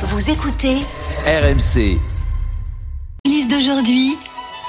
Vous 0.00 0.30
écoutez 0.30 0.76
RMC, 1.26 1.98
Lise 3.26 3.48
d'aujourd'hui. 3.48 4.16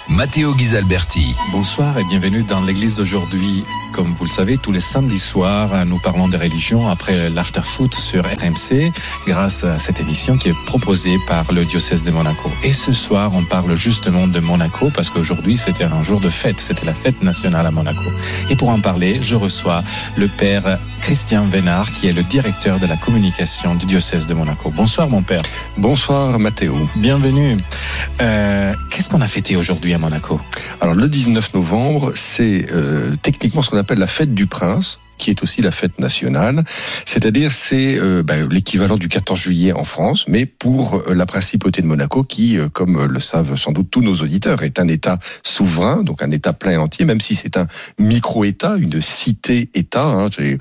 Matteo 0.09 0.55
Ghisalberti. 0.55 1.35
Bonsoir 1.51 1.99
et 1.99 2.03
bienvenue 2.03 2.41
dans 2.41 2.61
l'église 2.61 2.95
d'aujourd'hui. 2.95 3.63
Comme 3.91 4.13
vous 4.13 4.25
le 4.25 4.29
savez, 4.29 4.57
tous 4.57 4.71
les 4.71 4.79
samedis 4.79 5.19
soirs, 5.19 5.85
nous 5.85 5.99
parlons 5.99 6.27
des 6.27 6.37
religions 6.37 6.89
après 6.89 7.29
l'after-foot 7.29 7.93
sur 7.95 8.23
RMC 8.23 8.91
grâce 9.25 9.63
à 9.63 9.79
cette 9.79 9.99
émission 9.99 10.37
qui 10.37 10.49
est 10.49 10.65
proposée 10.65 11.17
par 11.27 11.51
le 11.51 11.65
diocèse 11.65 12.03
de 12.03 12.11
Monaco. 12.11 12.51
Et 12.63 12.71
ce 12.71 12.93
soir, 12.93 13.31
on 13.33 13.43
parle 13.43 13.75
justement 13.75 14.27
de 14.27 14.39
Monaco 14.39 14.89
parce 14.93 15.09
qu'aujourd'hui, 15.09 15.57
c'était 15.57 15.85
un 15.85 16.03
jour 16.03 16.19
de 16.19 16.29
fête. 16.29 16.59
C'était 16.59 16.85
la 16.85 16.93
fête 16.93 17.21
nationale 17.23 17.65
à 17.65 17.71
Monaco. 17.71 18.09
Et 18.49 18.55
pour 18.55 18.69
en 18.69 18.79
parler, 18.79 19.19
je 19.21 19.35
reçois 19.35 19.83
le 20.15 20.27
père 20.27 20.77
Christian 21.01 21.45
Vénard 21.45 21.91
qui 21.91 22.07
est 22.07 22.13
le 22.13 22.23
directeur 22.23 22.79
de 22.79 22.85
la 22.85 22.95
communication 22.95 23.75
du 23.75 23.85
diocèse 23.85 24.27
de 24.27 24.33
Monaco. 24.33 24.69
Bonsoir 24.69 25.09
mon 25.09 25.23
père. 25.23 25.41
Bonsoir 25.77 26.37
Mathéo. 26.37 26.87
Bienvenue. 26.95 27.57
Euh, 28.21 28.73
Qu'est-ce 28.91 29.09
qu'on 29.09 29.21
a 29.21 29.27
fêté 29.27 29.55
aujourd'hui 29.55 29.93
à 29.93 29.97
Monaco? 29.97 30.41
Alors 30.81 30.93
le 30.93 31.07
19 31.07 31.53
novembre, 31.53 32.11
c'est 32.15 32.67
euh, 32.71 33.15
techniquement 33.21 33.61
ce 33.61 33.69
qu'on 33.69 33.77
appelle 33.77 33.88
la 33.95 34.07
fête 34.07 34.33
du 34.33 34.47
prince 34.47 34.99
qui 35.19 35.29
est 35.29 35.43
aussi 35.43 35.61
la 35.61 35.69
fête 35.71 35.99
nationale, 35.99 36.63
c'est-à-dire 37.05 37.51
c'est 37.51 37.99
euh, 37.99 38.23
ben, 38.23 38.47
l'équivalent 38.49 38.97
du 38.97 39.07
14 39.07 39.39
juillet 39.39 39.71
en 39.73 39.83
France, 39.83 40.25
mais 40.27 40.45
pour 40.47 40.95
euh, 41.07 41.13
la 41.13 41.25
principauté 41.27 41.81
de 41.83 41.87
Monaco, 41.87 42.23
qui, 42.23 42.57
euh, 42.57 42.69
comme 42.69 43.05
le 43.05 43.19
savent 43.19 43.55
sans 43.55 43.71
doute 43.71 43.89
tous 43.91 44.01
nos 44.01 44.15
auditeurs, 44.15 44.63
est 44.63 44.79
un 44.79 44.87
État 44.87 45.19
souverain, 45.43 46.01
donc 46.03 46.23
un 46.23 46.31
État 46.31 46.53
plein 46.53 46.71
et 46.71 46.77
entier, 46.77 47.05
même 47.05 47.21
si 47.21 47.35
c'est 47.35 47.57
un 47.57 47.67
micro-État, 47.99 48.75
une 48.79 49.01
cité-État, 49.01 50.05
hein, 50.05 50.25
c'est 50.35 50.57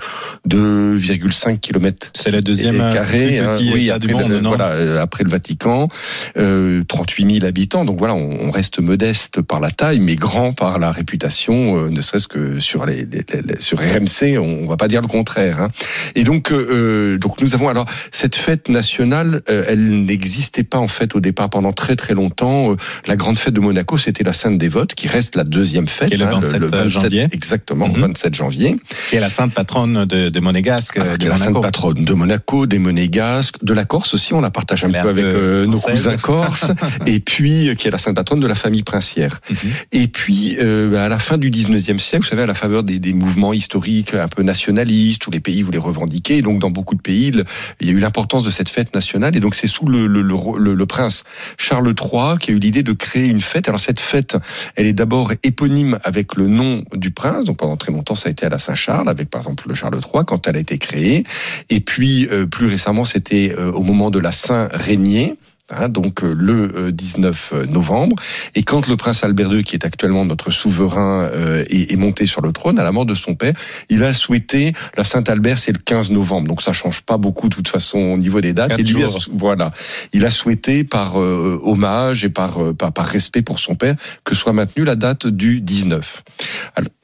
2,5 0.48 1.59
km 1.61 2.11
C'est 2.15 2.31
la 2.31 2.41
deuxième 2.41 2.77
carré, 2.93 3.39
hein, 3.39 3.51
oui, 3.73 3.91
après 3.91 4.06
du 4.06 4.12
monde, 4.15 4.31
le, 4.33 4.41
voilà, 4.48 5.01
après 5.03 5.25
le 5.25 5.31
Vatican, 5.31 5.89
euh, 6.37 6.83
38 6.89 7.34
000 7.41 7.47
habitants. 7.47 7.84
Donc 7.84 7.98
voilà, 7.98 8.14
on, 8.14 8.48
on 8.48 8.51
reste 8.51 8.81
modeste 8.81 9.41
par 9.42 9.61
la 9.61 9.70
taille, 9.70 10.01
mais 10.01 10.17
grand 10.17 10.53
par 10.53 10.79
la 10.79 10.91
réputation, 10.91 11.84
euh, 11.86 11.89
ne 11.91 12.01
serait-ce 12.01 12.29
que 12.29 12.59
sur 12.59 12.86
les, 12.86 13.05
les- 13.05 13.25
les- 13.33 13.42
les- 13.42 13.61
sur 13.61 13.79
RMC, 13.79 14.39
on, 14.39 14.48
on 14.49 14.67
va 14.67 14.77
pas 14.77 14.89
dire 14.89 15.01
le 15.03 15.09
contraire. 15.09 15.61
hein. 15.61 15.69
Et 16.15 16.25
donc, 16.25 16.51
euh, 16.53 16.67
euh, 17.15 17.19
donc 17.19 17.41
nous 17.41 17.55
avons 17.55 17.69
alors 17.69 17.87
cette 18.13 18.37
fête 18.37 18.69
nationale, 18.69 19.43
euh, 19.51 19.65
elle 19.69 20.05
n'existait 20.05 20.63
pas 20.65 20.79
en 20.79 20.89
fait 20.89 21.15
au 21.15 21.21
départ 21.21 21.51
pendant 21.51 21.73
très 21.73 21.97
très 21.97 22.15
longtemps. 22.15 22.73
Euh, 22.73 22.77
La 23.07 23.17
grande 23.17 23.39
fête 23.39 23.55
de 23.55 23.61
Monaco, 23.61 23.99
c'était 23.99 24.25
la 24.25 24.33
Sainte 24.33 24.59
Dévote, 24.59 24.95
qui 24.95 25.09
reste 25.09 25.37
la 25.37 25.45
deuxième 25.45 25.89
fête, 25.89 26.13
est 26.13 26.17
le 26.17 26.27
hein, 26.27 26.39
27 26.41 26.89
janvier. 26.89 27.29
exactement, 27.33 27.89
le 27.89 28.01
27 28.01 28.35
janvier. 28.35 28.77
qui 29.11 29.17
est 29.17 29.21
la 29.21 29.29
sainte 29.29 29.53
patronne 29.55 30.05
de, 30.05 30.29
de 30.29 30.41
Monégasque, 30.41 30.97
Alors, 30.99 31.13
de 31.13 31.17
qui 31.19 31.27
est 31.27 31.29
la 31.29 31.37
sainte 31.37 31.49
Monaco. 31.49 31.63
patronne 31.63 32.05
de 32.05 32.15
Monaco, 32.15 32.67
des 32.67 32.79
Monégasques, 32.79 33.57
de 33.63 33.73
la 33.75 33.85
Corse 33.85 34.15
aussi, 34.15 34.35
on 34.35 34.41
la 34.41 34.51
partage 34.51 34.85
un 34.85 34.93
Elle 34.93 35.03
peu 35.03 35.09
avec 35.09 35.25
peu 35.25 35.31
euh, 35.35 35.67
nos 35.67 35.79
cousins 35.79 36.17
corses, 36.17 36.71
et 37.07 37.21
puis 37.21 37.69
euh, 37.69 37.75
qui 37.75 37.89
est 37.89 37.91
la 37.91 37.99
sainte 37.99 38.17
patronne 38.17 38.41
de 38.41 38.47
la 38.47 38.55
famille 38.55 38.83
princière. 38.83 39.41
Mhm. 39.51 39.57
Et 39.93 40.09
puis 40.09 40.57
euh, 40.61 40.95
à 41.05 41.09
la 41.09 41.19
fin 41.19 41.39
du 41.39 41.51
19e 41.51 41.99
siècle, 41.99 42.25
vous 42.25 42.31
savez, 42.31 42.43
à 42.43 42.47
la 42.47 42.55
faveur 42.55 42.83
des, 42.83 42.99
des 42.99 43.13
mouvements 43.13 43.53
historiques 43.53 44.15
un 44.15 44.29
peu 44.29 44.38
nationalistes, 44.42 45.20
tous 45.20 45.31
les 45.31 45.41
pays 45.41 45.62
voulaient 45.62 45.78
revendiquer, 45.78 46.42
donc 46.42 46.58
dans 46.61 46.70
beaucoup 46.70 46.94
de 46.94 47.00
pays, 47.00 47.33
il 47.81 47.86
y 47.86 47.91
a 47.91 47.92
eu 47.92 47.98
l'importance 47.98 48.45
de 48.45 48.50
cette 48.50 48.69
fête 48.69 48.95
nationale, 48.95 49.36
et 49.36 49.41
donc 49.41 49.55
c'est 49.55 49.67
sous 49.67 49.86
le 49.86 50.86
prince 50.86 51.25
Charles 51.56 51.95
III 51.98 52.39
qui 52.41 52.50
a 52.50 52.55
eu 52.55 52.58
l'idée 52.58 52.83
de 52.83 52.92
créer 52.92 53.27
une 53.27 53.41
fête. 53.41 53.69
Alors 53.69 53.80
cette 53.80 54.00
fête, 54.00 54.36
elle 54.77 54.86
est 54.86 54.92
d'abord 54.92 55.33
éponyme 55.42 55.98
avec 56.05 56.36
le 56.36 56.47
nom 56.47 56.84
du 56.95 57.11
prince, 57.11 57.45
donc 57.45 57.58
pendant 57.58 57.77
très 57.77 57.92
longtemps 57.92 58.14
ça 58.14 58.28
a 58.28 58.33
été 58.33 58.47
à 58.47 58.48
la 58.48 58.58
Saint-Charles, 58.58 59.08
avec 59.08 59.30
par 59.30 59.41
exemple 59.41 59.69
le 59.69 59.75
Charles 59.75 60.00
III 60.03 60.25
quand 60.27 60.47
elle 60.47 60.56
a 60.56 60.61
été 60.61 60.78
créée, 60.78 61.25
et 61.70 61.80
puis 61.80 62.28
euh, 62.30 62.47
plus 62.47 62.67
récemment 62.67 63.05
c'était 63.05 63.55
euh, 63.58 63.70
au 63.73 63.83
moment 63.83 64.11
de 64.11 64.19
la 64.19 64.33
Saint-Régnier. 64.33 65.36
Hein, 65.70 65.88
donc 65.88 66.22
euh, 66.22 66.33
le 66.36 66.70
euh, 66.88 66.92
19 66.92 67.52
novembre, 67.69 68.16
et 68.55 68.62
quand 68.62 68.86
le 68.88 68.97
prince 68.97 69.24
Albert 69.24 69.52
II, 69.52 69.64
qui 69.64 69.77
est 69.77 69.84
actuellement 69.84 70.24
notre 70.24 70.50
souverain, 70.50 71.24
euh, 71.33 71.64
est, 71.69 71.92
est 71.92 71.97
monté 71.97 72.27
sur 72.27 72.40
le 72.40 72.52
trône 72.52 72.79
à 72.79 72.84
la 72.84 72.92
mort 72.92 73.06
de 73.06 73.14
son 73.14 73.34
père, 73.34 73.55
il 73.89 74.02
a 74.05 74.14
souhaité 74.14 74.73
la 74.96 75.05
Saint 75.05 75.24
Albert, 75.28 75.58
c'est 75.58 75.73
le 75.73 75.78
15 75.78 76.11
novembre, 76.11 76.48
donc 76.48 76.62
ça 76.62 76.73
change 76.73 77.02
pas 77.02 77.17
beaucoup 77.17 77.48
de 77.48 77.55
toute 77.55 77.68
façon 77.68 77.98
au 77.98 78.18
niveau 78.18 78.40
des 78.40 78.52
dates. 78.52 78.73
Et 78.78 78.83
lui, 78.83 79.02
a- 79.05 79.08
voilà, 79.33 79.70
il 80.12 80.24
a 80.24 80.30
souhaité 80.30 80.84
par 80.84 81.20
euh, 81.20 81.61
hommage 81.62 82.24
et 82.24 82.28
par, 82.30 82.62
euh, 82.62 82.73
par 82.74 82.92
par 82.92 83.07
respect 83.07 83.42
pour 83.42 83.58
son 83.61 83.74
père 83.74 83.96
que 84.24 84.34
soit 84.34 84.52
maintenue 84.52 84.84
la 84.84 84.96
date 84.96 85.27
du 85.27 85.61
19. 85.61 86.23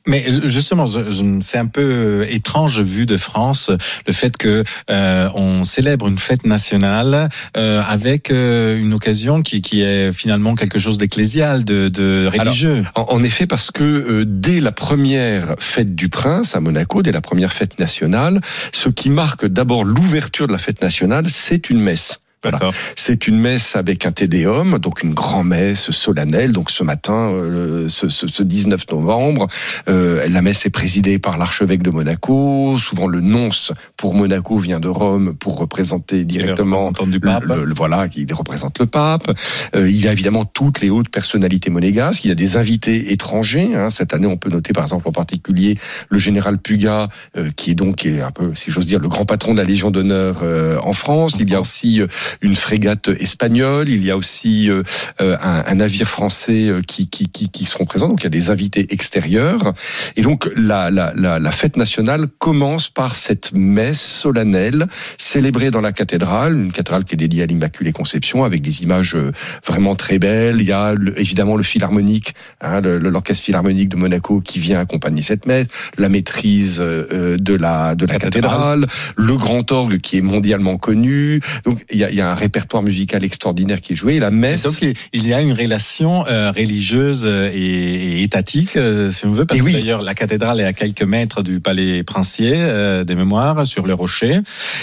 Mais 0.06 0.24
justement, 0.44 0.84
c'est 1.40 1.58
un 1.58 1.66
peu 1.66 2.26
étrange 2.28 2.80
vu 2.80 3.06
de 3.06 3.16
France 3.16 3.70
le 4.06 4.12
fait 4.12 4.36
que 4.36 4.62
euh, 4.90 5.28
on 5.34 5.64
célèbre 5.64 6.08
une 6.08 6.18
fête 6.18 6.44
nationale 6.44 7.28
euh, 7.56 7.82
avec 7.88 8.30
euh, 8.30 8.76
une 8.76 8.92
occasion 8.92 9.42
qui, 9.42 9.62
qui 9.62 9.82
est 9.82 10.12
finalement 10.12 10.54
quelque 10.54 10.78
chose 10.78 10.98
d'ecclésial, 10.98 11.64
de, 11.64 11.88
de 11.88 12.30
religieux. 12.32 12.84
En, 12.94 13.06
en 13.08 13.22
effet, 13.22 13.46
parce 13.46 13.70
que 13.70 13.82
euh, 13.82 14.24
dès 14.26 14.60
la 14.60 14.72
première 14.72 15.54
fête 15.58 15.94
du 15.94 16.08
prince 16.08 16.54
à 16.54 16.60
Monaco, 16.60 17.02
dès 17.02 17.12
la 17.12 17.22
première 17.22 17.52
fête 17.52 17.78
nationale, 17.78 18.40
ce 18.72 18.90
qui 18.90 19.08
marque 19.08 19.46
d'abord 19.46 19.84
l'ouverture 19.84 20.46
de 20.46 20.52
la 20.52 20.58
fête 20.58 20.82
nationale, 20.82 21.30
c'est 21.30 21.70
une 21.70 21.80
messe. 21.80 22.20
Voilà. 22.50 22.70
C'est 22.96 23.26
une 23.26 23.38
messe 23.38 23.76
avec 23.76 24.06
un 24.06 24.12
tédéum, 24.12 24.78
donc 24.78 25.02
une 25.02 25.14
grand-messe 25.14 25.90
solennelle. 25.90 26.52
Donc 26.52 26.70
ce 26.70 26.82
matin, 26.82 27.30
euh, 27.32 27.88
ce, 27.88 28.08
ce- 28.08 28.26
ce 28.26 28.42
19 28.42 28.90
novembre, 28.90 29.48
euh, 29.88 30.26
la 30.28 30.42
messe 30.42 30.66
est 30.66 30.70
présidée 30.70 31.18
par 31.18 31.38
l'archevêque 31.38 31.82
de 31.82 31.90
Monaco. 31.90 32.76
Souvent 32.78 33.06
le 33.06 33.20
nonce 33.20 33.72
pour 33.96 34.14
Monaco 34.14 34.56
vient 34.58 34.80
de 34.80 34.88
Rome 34.88 35.34
pour 35.38 35.58
représenter 35.58 36.24
directement 36.24 36.76
représentant 36.88 37.06
du 37.06 37.20
pape. 37.20 37.44
le- 37.44 37.64
le- 37.64 37.74
voilà, 37.74 38.08
qui 38.08 38.26
représente 38.32 38.78
le 38.78 38.86
pape. 38.86 39.30
Euh, 39.74 39.88
il 39.88 40.02
y 40.02 40.08
a 40.08 40.12
évidemment 40.12 40.44
toutes 40.44 40.80
les 40.80 40.90
hautes 40.90 41.08
personnalités 41.08 41.70
monégasques. 41.70 42.24
Il 42.24 42.28
y 42.28 42.32
a 42.32 42.34
des 42.36 42.56
invités 42.56 43.12
étrangers. 43.12 43.74
hein. 43.74 43.90
Cette 43.90 44.14
année, 44.14 44.26
on 44.26 44.36
peut 44.36 44.50
noter 44.50 44.72
par 44.72 44.84
exemple 44.84 45.08
en 45.08 45.12
particulier 45.12 45.76
le 46.10 46.18
général 46.18 46.58
Puga, 46.58 47.08
euh, 47.36 47.50
qui 47.56 47.70
est 47.70 47.74
donc 47.74 47.96
qui 47.96 48.08
est 48.08 48.20
un 48.20 48.30
peu, 48.30 48.54
si 48.54 48.70
j'ose 48.70 48.86
dire, 48.86 48.98
le 48.98 49.08
grand 49.08 49.24
patron 49.24 49.52
de 49.54 49.58
la 49.58 49.64
Légion 49.64 49.90
d'honneur 49.90 50.40
euh, 50.42 50.78
en 50.82 50.92
France. 50.92 51.36
Il 51.38 51.48
y 51.50 51.54
a 51.54 51.60
aussi 51.60 52.00
euh, 52.00 52.06
une 52.42 52.56
frégate 52.56 53.08
espagnole. 53.08 53.88
Il 53.88 54.04
y 54.04 54.10
a 54.10 54.16
aussi 54.16 54.70
euh, 54.70 54.82
euh, 55.20 55.36
un, 55.42 55.64
un 55.66 55.74
navire 55.76 56.08
français 56.08 56.68
euh, 56.68 56.82
qui, 56.86 57.08
qui, 57.08 57.28
qui, 57.28 57.48
qui 57.50 57.64
seront 57.64 57.84
présents. 57.86 58.08
Donc 58.08 58.20
il 58.22 58.24
y 58.24 58.26
a 58.26 58.30
des 58.30 58.50
invités 58.50 58.92
extérieurs. 58.92 59.74
Et 60.16 60.22
donc 60.22 60.50
la, 60.56 60.90
la, 60.90 61.12
la, 61.16 61.38
la 61.38 61.50
fête 61.50 61.76
nationale 61.76 62.26
commence 62.38 62.88
par 62.88 63.14
cette 63.14 63.52
messe 63.52 64.00
solennelle 64.02 64.86
célébrée 65.18 65.70
dans 65.70 65.80
la 65.80 65.92
cathédrale, 65.92 66.54
une 66.54 66.72
cathédrale 66.72 67.04
qui 67.04 67.14
est 67.14 67.18
dédiée 67.18 67.42
à 67.42 67.46
l'Immaculée 67.46 67.92
Conception 67.92 68.44
avec 68.44 68.62
des 68.62 68.82
images 68.82 69.14
euh, 69.14 69.32
vraiment 69.66 69.94
très 69.94 70.18
belles. 70.18 70.60
Il 70.60 70.66
y 70.66 70.72
a 70.72 70.94
le- 70.94 71.18
évidemment 71.18 71.56
le 71.56 71.62
philharmonique, 71.62 72.34
hein, 72.60 72.80
l'orchestre 72.80 73.44
philharmonique 73.44 73.88
de 73.88 73.96
Monaco 73.96 74.40
qui 74.40 74.58
vient 74.58 74.80
accompagner 74.80 75.22
cette 75.22 75.46
messe, 75.46 75.66
la 75.98 76.08
maîtrise 76.08 76.78
de 76.78 77.54
la 77.54 77.94
de 77.94 78.06
la 78.06 78.18
Cathédrale. 78.18 78.80
cathédrale, 78.82 78.86
le 79.16 79.36
grand 79.36 79.70
orgue 79.72 80.00
qui 80.00 80.18
est 80.18 80.22
mondialement 80.22 80.76
connu. 80.78 81.40
Donc 81.64 81.80
il 81.90 81.98
y 81.98 82.04
a, 82.04 82.10
il 82.10 82.16
y 82.16 82.20
a 82.20 82.23
un 82.24 82.34
répertoire 82.34 82.82
musical 82.82 83.22
extraordinaire 83.24 83.80
qui 83.80 83.92
est 83.92 83.96
joué. 83.96 84.16
Et 84.16 84.20
la 84.20 84.28
Et 84.28 84.30
messe 84.30 84.62
donc 84.62 84.80
il- 85.12 85.26
y 85.26 85.32
a 85.34 85.40
une 85.40 85.52
relation 85.52 86.26
euh, 86.26 86.50
religieuse 86.50 87.24
et, 87.26 87.58
et 87.58 88.22
étatique, 88.22 88.76
euh, 88.76 89.10
si 89.10 89.26
on 89.26 89.30
veut, 89.30 89.46
parce 89.46 89.58
Et 89.58 89.62
que 89.62 89.66
oui. 89.66 89.72
d'ailleurs 89.72 90.02
la 90.02 90.14
cathédrale 90.14 90.60
est 90.60 90.64
à 90.64 90.72
quelques 90.72 91.02
mètres 91.02 91.42
du 91.42 91.60
palais 91.60 92.02
princier 92.02 92.52
euh, 92.56 93.04
des 93.04 93.14
mémoires 93.14 93.66
sur 93.66 93.86
le 93.86 93.94
rocher. 93.94 94.40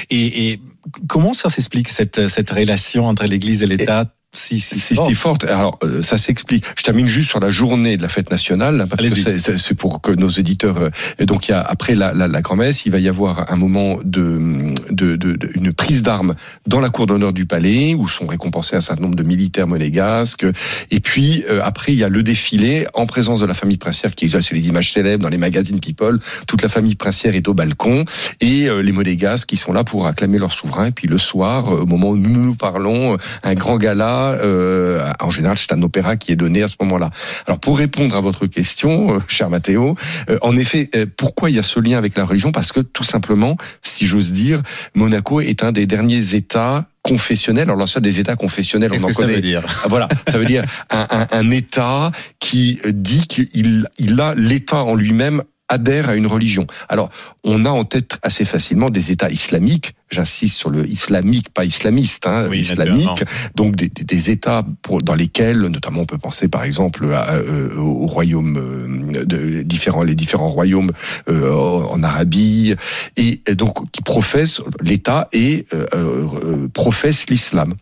Et, 0.10 0.50
et 0.52 0.62
comment 1.08 1.34
ça 1.34 1.50
s'explique 1.50 1.90
cette, 1.90 2.28
cette 2.28 2.50
relation 2.52 3.06
entre 3.06 3.26
l'Église 3.26 3.62
et 3.64 3.68
l'État 3.68 4.06
si, 4.34 4.60
si, 4.62 4.80
Si 5.10 5.14
forte. 5.16 5.44
Alors, 5.46 5.78
euh, 5.84 6.02
ça 6.04 6.16
s'explique. 6.18 6.64
Je 6.78 6.84
termine 6.84 7.08
juste 7.08 7.30
sur 7.30 7.40
la 7.42 7.50
journée 7.50 7.98
de 7.98 8.02
la 8.02 8.08
fête 8.08 8.32
nationale, 8.32 8.78
là, 8.78 8.88
parce 8.88 9.02
que 9.10 9.10
c'est- 9.58 9.74
pour 9.76 10.02
que 10.02 10.12
nos 10.12 10.30
éditeurs. 10.30 10.78
euh, 10.78 10.90
et 11.20 11.26
donc, 11.26 11.48
il 11.48 11.52
y 11.52 11.54
a 11.54 11.62
après 11.62 11.96
la, 11.96 12.14
la, 12.14 12.28
la 12.30 12.42
grand-messe, 12.42 12.86
il 12.86 12.92
va 12.94 13.00
y 13.00 13.10
avoir 13.10 13.52
un 13.52 13.56
moment 13.58 14.00
de, 14.04 14.74
de, 14.90 15.16
de, 15.18 15.34
de- 15.34 15.50
une 15.56 15.74
prise 15.74 16.02
d'armes 16.02 16.36
dans 16.66 16.80
la 16.80 16.90
cour 16.90 17.08
d'honneur 17.08 17.34
du 17.34 17.46
palais, 17.46 17.94
où 17.94 18.08
sont 18.08 18.26
récompensés 18.28 18.76
un 18.78 18.82
certain 18.82 19.02
nombre 19.02 19.16
de 19.16 19.24
militaires 19.24 19.68
monégasques. 19.68 20.46
Et 20.92 21.00
puis 21.02 21.44
euh, 21.50 21.60
après, 21.64 21.92
il 21.92 21.98
y 22.00 22.04
a 22.04 22.10
le 22.10 22.24
défilé 22.24 22.88
en 22.94 23.06
présence 23.08 23.40
de 23.42 23.46
la 23.46 23.54
famille 23.54 23.78
princière, 23.78 24.16
qui 24.16 24.26
est 24.26 24.42
c'est 24.42 24.56
les 24.56 24.68
images 24.70 24.94
célèbres 24.94 25.24
dans 25.24 25.30
les 25.30 25.38
magazines 25.38 25.80
People. 25.82 26.20
Toute 26.48 26.62
la 26.62 26.70
famille 26.70 26.96
princière 26.96 27.36
est 27.36 27.48
au 27.50 27.54
balcon 27.54 28.06
et 28.40 28.70
euh, 28.70 28.82
les 28.82 28.92
monégasques 28.94 29.50
qui 29.50 29.58
sont 29.58 29.74
là 29.74 29.84
pour 29.84 30.08
acclamer 30.08 30.38
leur 30.38 30.54
souverain. 30.54 30.86
Et 30.88 30.92
puis 30.92 31.08
le 31.08 31.18
soir, 31.18 31.68
euh, 31.74 31.82
au 31.82 31.86
moment 31.86 32.10
où 32.12 32.18
nous 32.18 32.30
nous 32.42 32.56
parlons, 32.56 33.18
un 33.44 33.54
grand 33.56 33.78
gala. 33.78 34.21
Euh, 34.42 35.12
en 35.20 35.30
général, 35.30 35.58
c'est 35.58 35.74
un 35.74 35.82
opéra 35.82 36.18
qui 36.18 36.32
est 36.32 36.36
donné 36.36 36.64
à 36.64 36.68
ce 36.68 36.76
moment-là. 36.82 37.10
Alors, 37.48 37.60
pour 37.60 37.78
répondre 37.78 38.16
à 38.16 38.20
votre 38.20 38.48
question, 38.48 39.16
euh, 39.16 39.20
cher 39.28 39.50
Mathéo, 39.50 39.96
euh, 40.30 40.38
en 40.42 40.56
effet, 40.58 40.90
pourquoi 41.18 41.50
il 41.50 41.56
y 41.56 41.60
a 41.60 41.64
ce 41.64 41.80
lien 41.80 41.98
avec 41.98 42.18
la 42.18 42.26
religion? 42.26 42.52
Parce 42.52 42.72
que 42.72 42.80
tout 42.80 43.04
simplement, 43.04 43.58
si 43.82 44.06
j'ose 44.06 44.32
dire, 44.32 44.62
Monaco 44.96 45.42
est 45.42 45.64
un 45.64 45.72
des 45.72 45.86
derniers 45.86 46.36
États 46.36 46.86
confessionnels. 47.04 47.70
Alors, 47.70 47.90
ça, 47.90 48.00
des 48.00 48.20
États 48.20 48.36
confessionnels, 48.36 48.92
on 48.94 49.04
en 49.04 49.08
que 49.08 49.14
ça 49.14 49.24
connaît. 49.24 49.36
veut 49.36 49.42
dire? 49.42 49.64
Ah, 49.84 49.88
Voilà, 49.90 50.08
ça 50.28 50.38
veut 50.38 50.46
dire 50.46 50.64
un, 50.90 51.08
un, 51.10 51.28
un 51.32 51.52
État 51.52 52.12
qui 52.40 52.80
dit 52.88 53.26
qu'il 53.28 53.88
il 53.98 54.22
a 54.22 54.36
l'État 54.36 54.84
en 54.84 54.96
lui-même 54.96 55.44
adhèrent 55.72 56.10
à 56.10 56.16
une 56.16 56.28
religion. 56.28 56.68
Alors, 56.90 57.10
on 57.44 57.66
a 57.66 57.70
en 57.70 57.84
tête 57.84 58.20
assez 58.22 58.46
facilement 58.46 58.90
des 58.90 59.12
États 59.12 59.32
islamiques, 59.32 59.96
j'insiste 60.10 60.58
sur 60.58 60.70
le 60.70 60.88
islamique, 60.88 61.50
pas 61.54 61.66
islamiste, 61.66 62.28
hein, 62.28 62.48
Oui, 62.50 62.60
islamique, 62.60 63.24
donc 63.56 63.76
des, 63.76 64.30
États 64.30 64.64
pour, 64.82 65.02
dans 65.02 65.16
lesquels, 65.16 65.62
notamment 65.62 66.02
on 66.02 66.06
peut 66.06 66.18
penser 66.18 66.48
par 66.48 66.64
exemple 66.64 67.06
à, 67.14 67.34
euh, 67.34 67.76
au 67.78 68.06
royaume 68.06 68.58
euh, 68.58 69.26
de 69.26 69.62
différents, 69.64 70.04
les 70.04 70.16
différents 70.16 70.50
royaumes 70.50 70.92
euh, 71.30 71.52
en 71.52 72.04
Arabie, 72.04 72.76
et, 73.18 73.42
et 73.48 73.56
donc 73.56 73.90
qui 73.92 74.02
professent 74.02 74.62
l'État 74.82 75.30
et 75.32 75.66
euh, 75.74 75.86
euh, 75.94 76.68
professent 76.74 77.28
l'islam. 77.30 77.76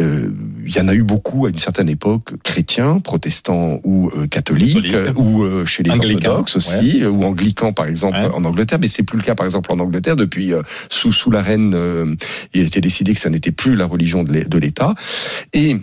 Euh, 0.00 0.30
Il 0.66 0.76
y 0.76 0.80
en 0.80 0.88
a 0.88 0.94
eu 0.94 1.02
beaucoup 1.02 1.46
à 1.46 1.50
une 1.50 1.58
certaine 1.58 1.88
époque, 1.88 2.34
chrétiens, 2.42 3.00
protestants 3.00 3.80
ou 3.84 4.10
euh, 4.10 4.26
catholiques, 4.26 4.92
euh, 4.92 5.12
ou 5.14 5.42
euh, 5.42 5.64
chez 5.64 5.82
les 5.82 5.90
Anglicans, 5.90 6.30
orthodoxes 6.30 6.56
aussi, 6.56 7.02
euh, 7.02 7.10
ou 7.18 7.24
anglicans 7.24 7.72
par 7.72 7.86
exemple 7.86 8.16
Ouais. 8.18 8.30
en 8.32 8.44
Angleterre, 8.44 8.78
mais 8.80 8.88
c'est 8.88 9.02
plus 9.02 9.18
le 9.18 9.24
cas 9.24 9.34
par 9.34 9.44
exemple 9.44 9.70
en 9.72 9.78
Angleterre 9.78 10.16
depuis 10.16 10.52
euh, 10.52 10.62
sous 10.88 11.12
sous 11.12 11.30
la 11.30 11.42
reine. 11.42 11.72
euh, 11.74 12.14
il 12.54 12.62
a 12.62 12.66
été 12.66 12.80
décidé 12.80 13.12
que 13.14 13.20
ça 13.20 13.30
n'était 13.30 13.52
plus 13.52 13.74
la 13.76 13.86
religion 13.86 14.22
de 14.24 14.58
l'État 14.58 14.94
et 15.52 15.76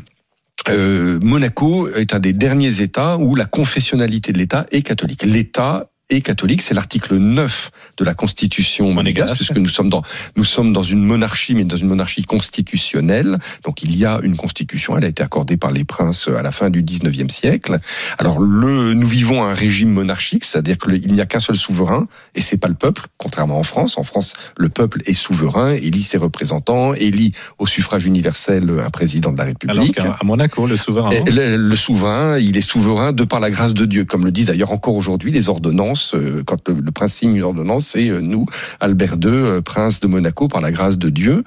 euh, 0.70 1.20
Monaco 1.22 1.88
est 1.90 2.14
un 2.14 2.20
des 2.20 2.34
derniers 2.34 2.82
États 2.82 3.18
où 3.18 3.36
la 3.36 3.46
confessionnalité 3.46 4.32
de 4.32 4.40
l'État 4.40 4.66
est 4.72 4.82
catholique. 4.82 5.24
L'État 5.24 5.90
est 6.10 6.22
catholique, 6.22 6.62
c'est 6.62 6.74
l'article 6.74 7.18
9 7.18 7.72
de 7.98 8.06
la 8.06 8.14
Constitution 8.14 8.92
monégasque, 8.92 9.36
puisque 9.36 9.58
nous 9.58 9.68
sommes 9.68 9.90
dans 9.90 10.04
nous 10.36 10.44
sommes 10.44 10.72
dans 10.72 10.82
une 10.82 11.04
monarchie, 11.04 11.56
mais 11.56 11.64
dans 11.64 11.76
une 11.76 11.88
monarchie 11.88 12.24
constitutionnelle. 12.24 13.38
Donc 13.64 13.82
il 13.84 13.96
y 13.96 14.06
a 14.06 14.20
une 14.22 14.36
constitution, 14.38 14.98
elle 14.98 15.06
a 15.06 15.08
été 15.08 15.24
accordée 15.24 15.58
par 15.58 15.72
les 15.72 15.84
princes 15.84 16.28
à 16.28 16.42
la 16.42 16.52
fin 16.52 16.70
du 16.70 16.84
19e 16.84 17.30
siècle. 17.30 17.80
Alors 18.18 18.40
le, 18.40 18.94
nous 18.94 19.08
vivons 19.08 19.44
un 19.44 19.54
régime 19.54 19.92
monarchique, 19.92 20.46
c'est-à-dire 20.46 20.78
qu'il 20.78 21.12
n'y 21.12 21.22
a 21.22 21.26
qu'un 21.26 21.40
seul 21.40 21.56
souverain, 21.56 22.08
et 22.36 22.42
c'est 22.42 22.58
pas 22.58 22.68
le 22.68 22.76
peuple, 22.76 23.08
contrairement 23.18 23.58
en 23.58 23.64
France. 23.64 23.98
En 23.98 24.04
France, 24.04 24.34
le 24.58 24.70
peuple 24.70 25.02
est 25.06 25.14
souverain, 25.14 25.74
élit 25.74 26.04
ses 26.04 26.18
représentants, 26.18 26.94
élit 26.94 27.34
au 27.58 27.66
suffrage 27.66 28.06
universel 28.06 28.70
un 28.86 28.90
président 28.92 29.32
de 29.32 29.38
la 29.38 29.44
Alors 29.44 29.56
République. 29.56 29.96
qu'à 29.96 30.18
à 30.20 30.24
Monaco, 30.24 30.68
le 30.68 30.78
souverain. 30.78 31.10
Et 31.10 31.24
Le, 31.30 31.58
le 31.58 31.76
souverain, 31.76 32.38
il 32.38 32.58
est 32.58 32.62
souverain 32.70 33.12
de 33.12 33.24
par 33.24 33.40
la 33.40 33.50
grâce 33.50 33.74
de 33.74 33.86
Dieu, 33.86 34.06
comme 34.06 34.24
le 34.24 34.32
disent 34.32 34.48
d'ailleurs 34.48 34.72
encore 34.72 34.96
aujourd'hui 34.96 35.32
les 35.32 35.50
ordonnances. 35.50 35.95
Euh, 36.14 36.44
Quand 36.46 36.68
le, 36.68 36.80
le 36.80 36.92
prince 36.92 37.14
signe 37.16 37.36
une 37.36 37.44
ordonnance, 37.44 37.88
c'est 37.88 38.10
euh, 38.10 38.22
nous, 38.22 38.46
Albert 38.80 39.16
II, 39.24 39.30
euh, 39.30 39.62
prince 39.62 40.00
de 40.00 40.08
Monaco, 40.08 40.48
par 40.48 40.62
la 40.62 40.72
grâce 40.72 40.98
de 40.98 41.10
Dieu. 41.10 41.44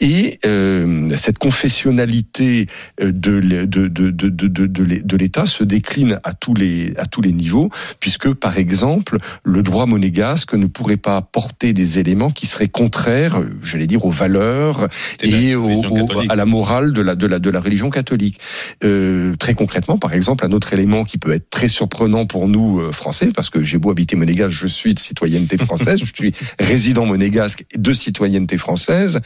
Et 0.00 0.38
euh, 0.46 1.08
cette 1.16 1.38
confessionnalité 1.38 2.66
de, 3.00 5.16
l'État 5.16 5.46
se 5.46 5.64
décline 5.64 6.18
à 6.24 6.32
tous 6.32 6.54
les 6.54 6.94
à 6.96 7.06
tous 7.06 7.20
les 7.20 7.32
niveaux, 7.32 7.70
puisque 8.00 8.32
par 8.34 8.58
exemple 8.58 9.18
le 9.44 9.62
droit 9.62 9.86
monégasque 9.86 10.54
ne 10.54 10.66
pourrait 10.66 10.96
pas 10.96 11.20
porter 11.22 11.72
des 11.72 11.98
éléments 11.98 12.30
qui 12.30 12.46
seraient 12.46 12.68
contraires, 12.68 13.40
j'allais 13.62 13.86
dire, 13.86 14.04
aux 14.04 14.10
valeurs 14.10 14.88
la 15.22 15.28
et 15.28 15.54
au- 15.54 15.82
au- 15.82 16.30
à 16.30 16.36
la 16.36 16.44
morale 16.44 16.92
de 16.92 17.00
la, 17.02 17.14
de 17.14 17.26
la, 17.26 17.38
de 17.38 17.50
la 17.50 17.60
religion 17.60 17.90
catholique. 17.90 18.38
Euh, 18.84 19.34
très 19.36 19.54
concrètement, 19.54 19.98
par 19.98 20.12
exemple, 20.12 20.44
un 20.44 20.52
autre 20.52 20.72
élément 20.72 21.04
qui 21.04 21.18
peut 21.18 21.32
être 21.32 21.50
très 21.50 21.68
surprenant 21.68 22.26
pour 22.26 22.48
nous 22.48 22.92
Français, 22.92 23.30
parce 23.34 23.50
que 23.50 23.62
j'ai 23.62 23.78
beau 23.78 23.87
habiter 23.90 24.16
monégasque, 24.16 24.54
je 24.54 24.66
suis 24.66 24.94
de 24.94 24.98
citoyenneté 24.98 25.56
française, 25.64 26.00
je 26.00 26.12
suis 26.14 26.32
résident 26.58 27.06
monégasque 27.06 27.64
de 27.76 27.92
citoyenneté 27.92 28.58
française. 28.58 29.20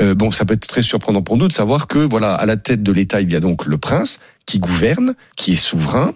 Euh, 0.00 0.14
bon, 0.14 0.30
ça 0.30 0.44
peut 0.44 0.54
être 0.54 0.66
très 0.66 0.82
surprenant 0.82 1.22
pour 1.22 1.36
nous 1.36 1.48
de 1.48 1.52
savoir 1.52 1.86
que, 1.86 1.98
voilà, 1.98 2.34
à 2.34 2.46
la 2.46 2.56
tête 2.56 2.82
de 2.82 2.92
l'État, 2.92 3.20
il 3.20 3.32
y 3.32 3.36
a 3.36 3.40
donc 3.40 3.66
le 3.66 3.78
prince 3.78 4.20
qui 4.46 4.60
gouverne, 4.60 5.14
qui 5.34 5.54
est 5.54 5.56
souverain, 5.56 6.14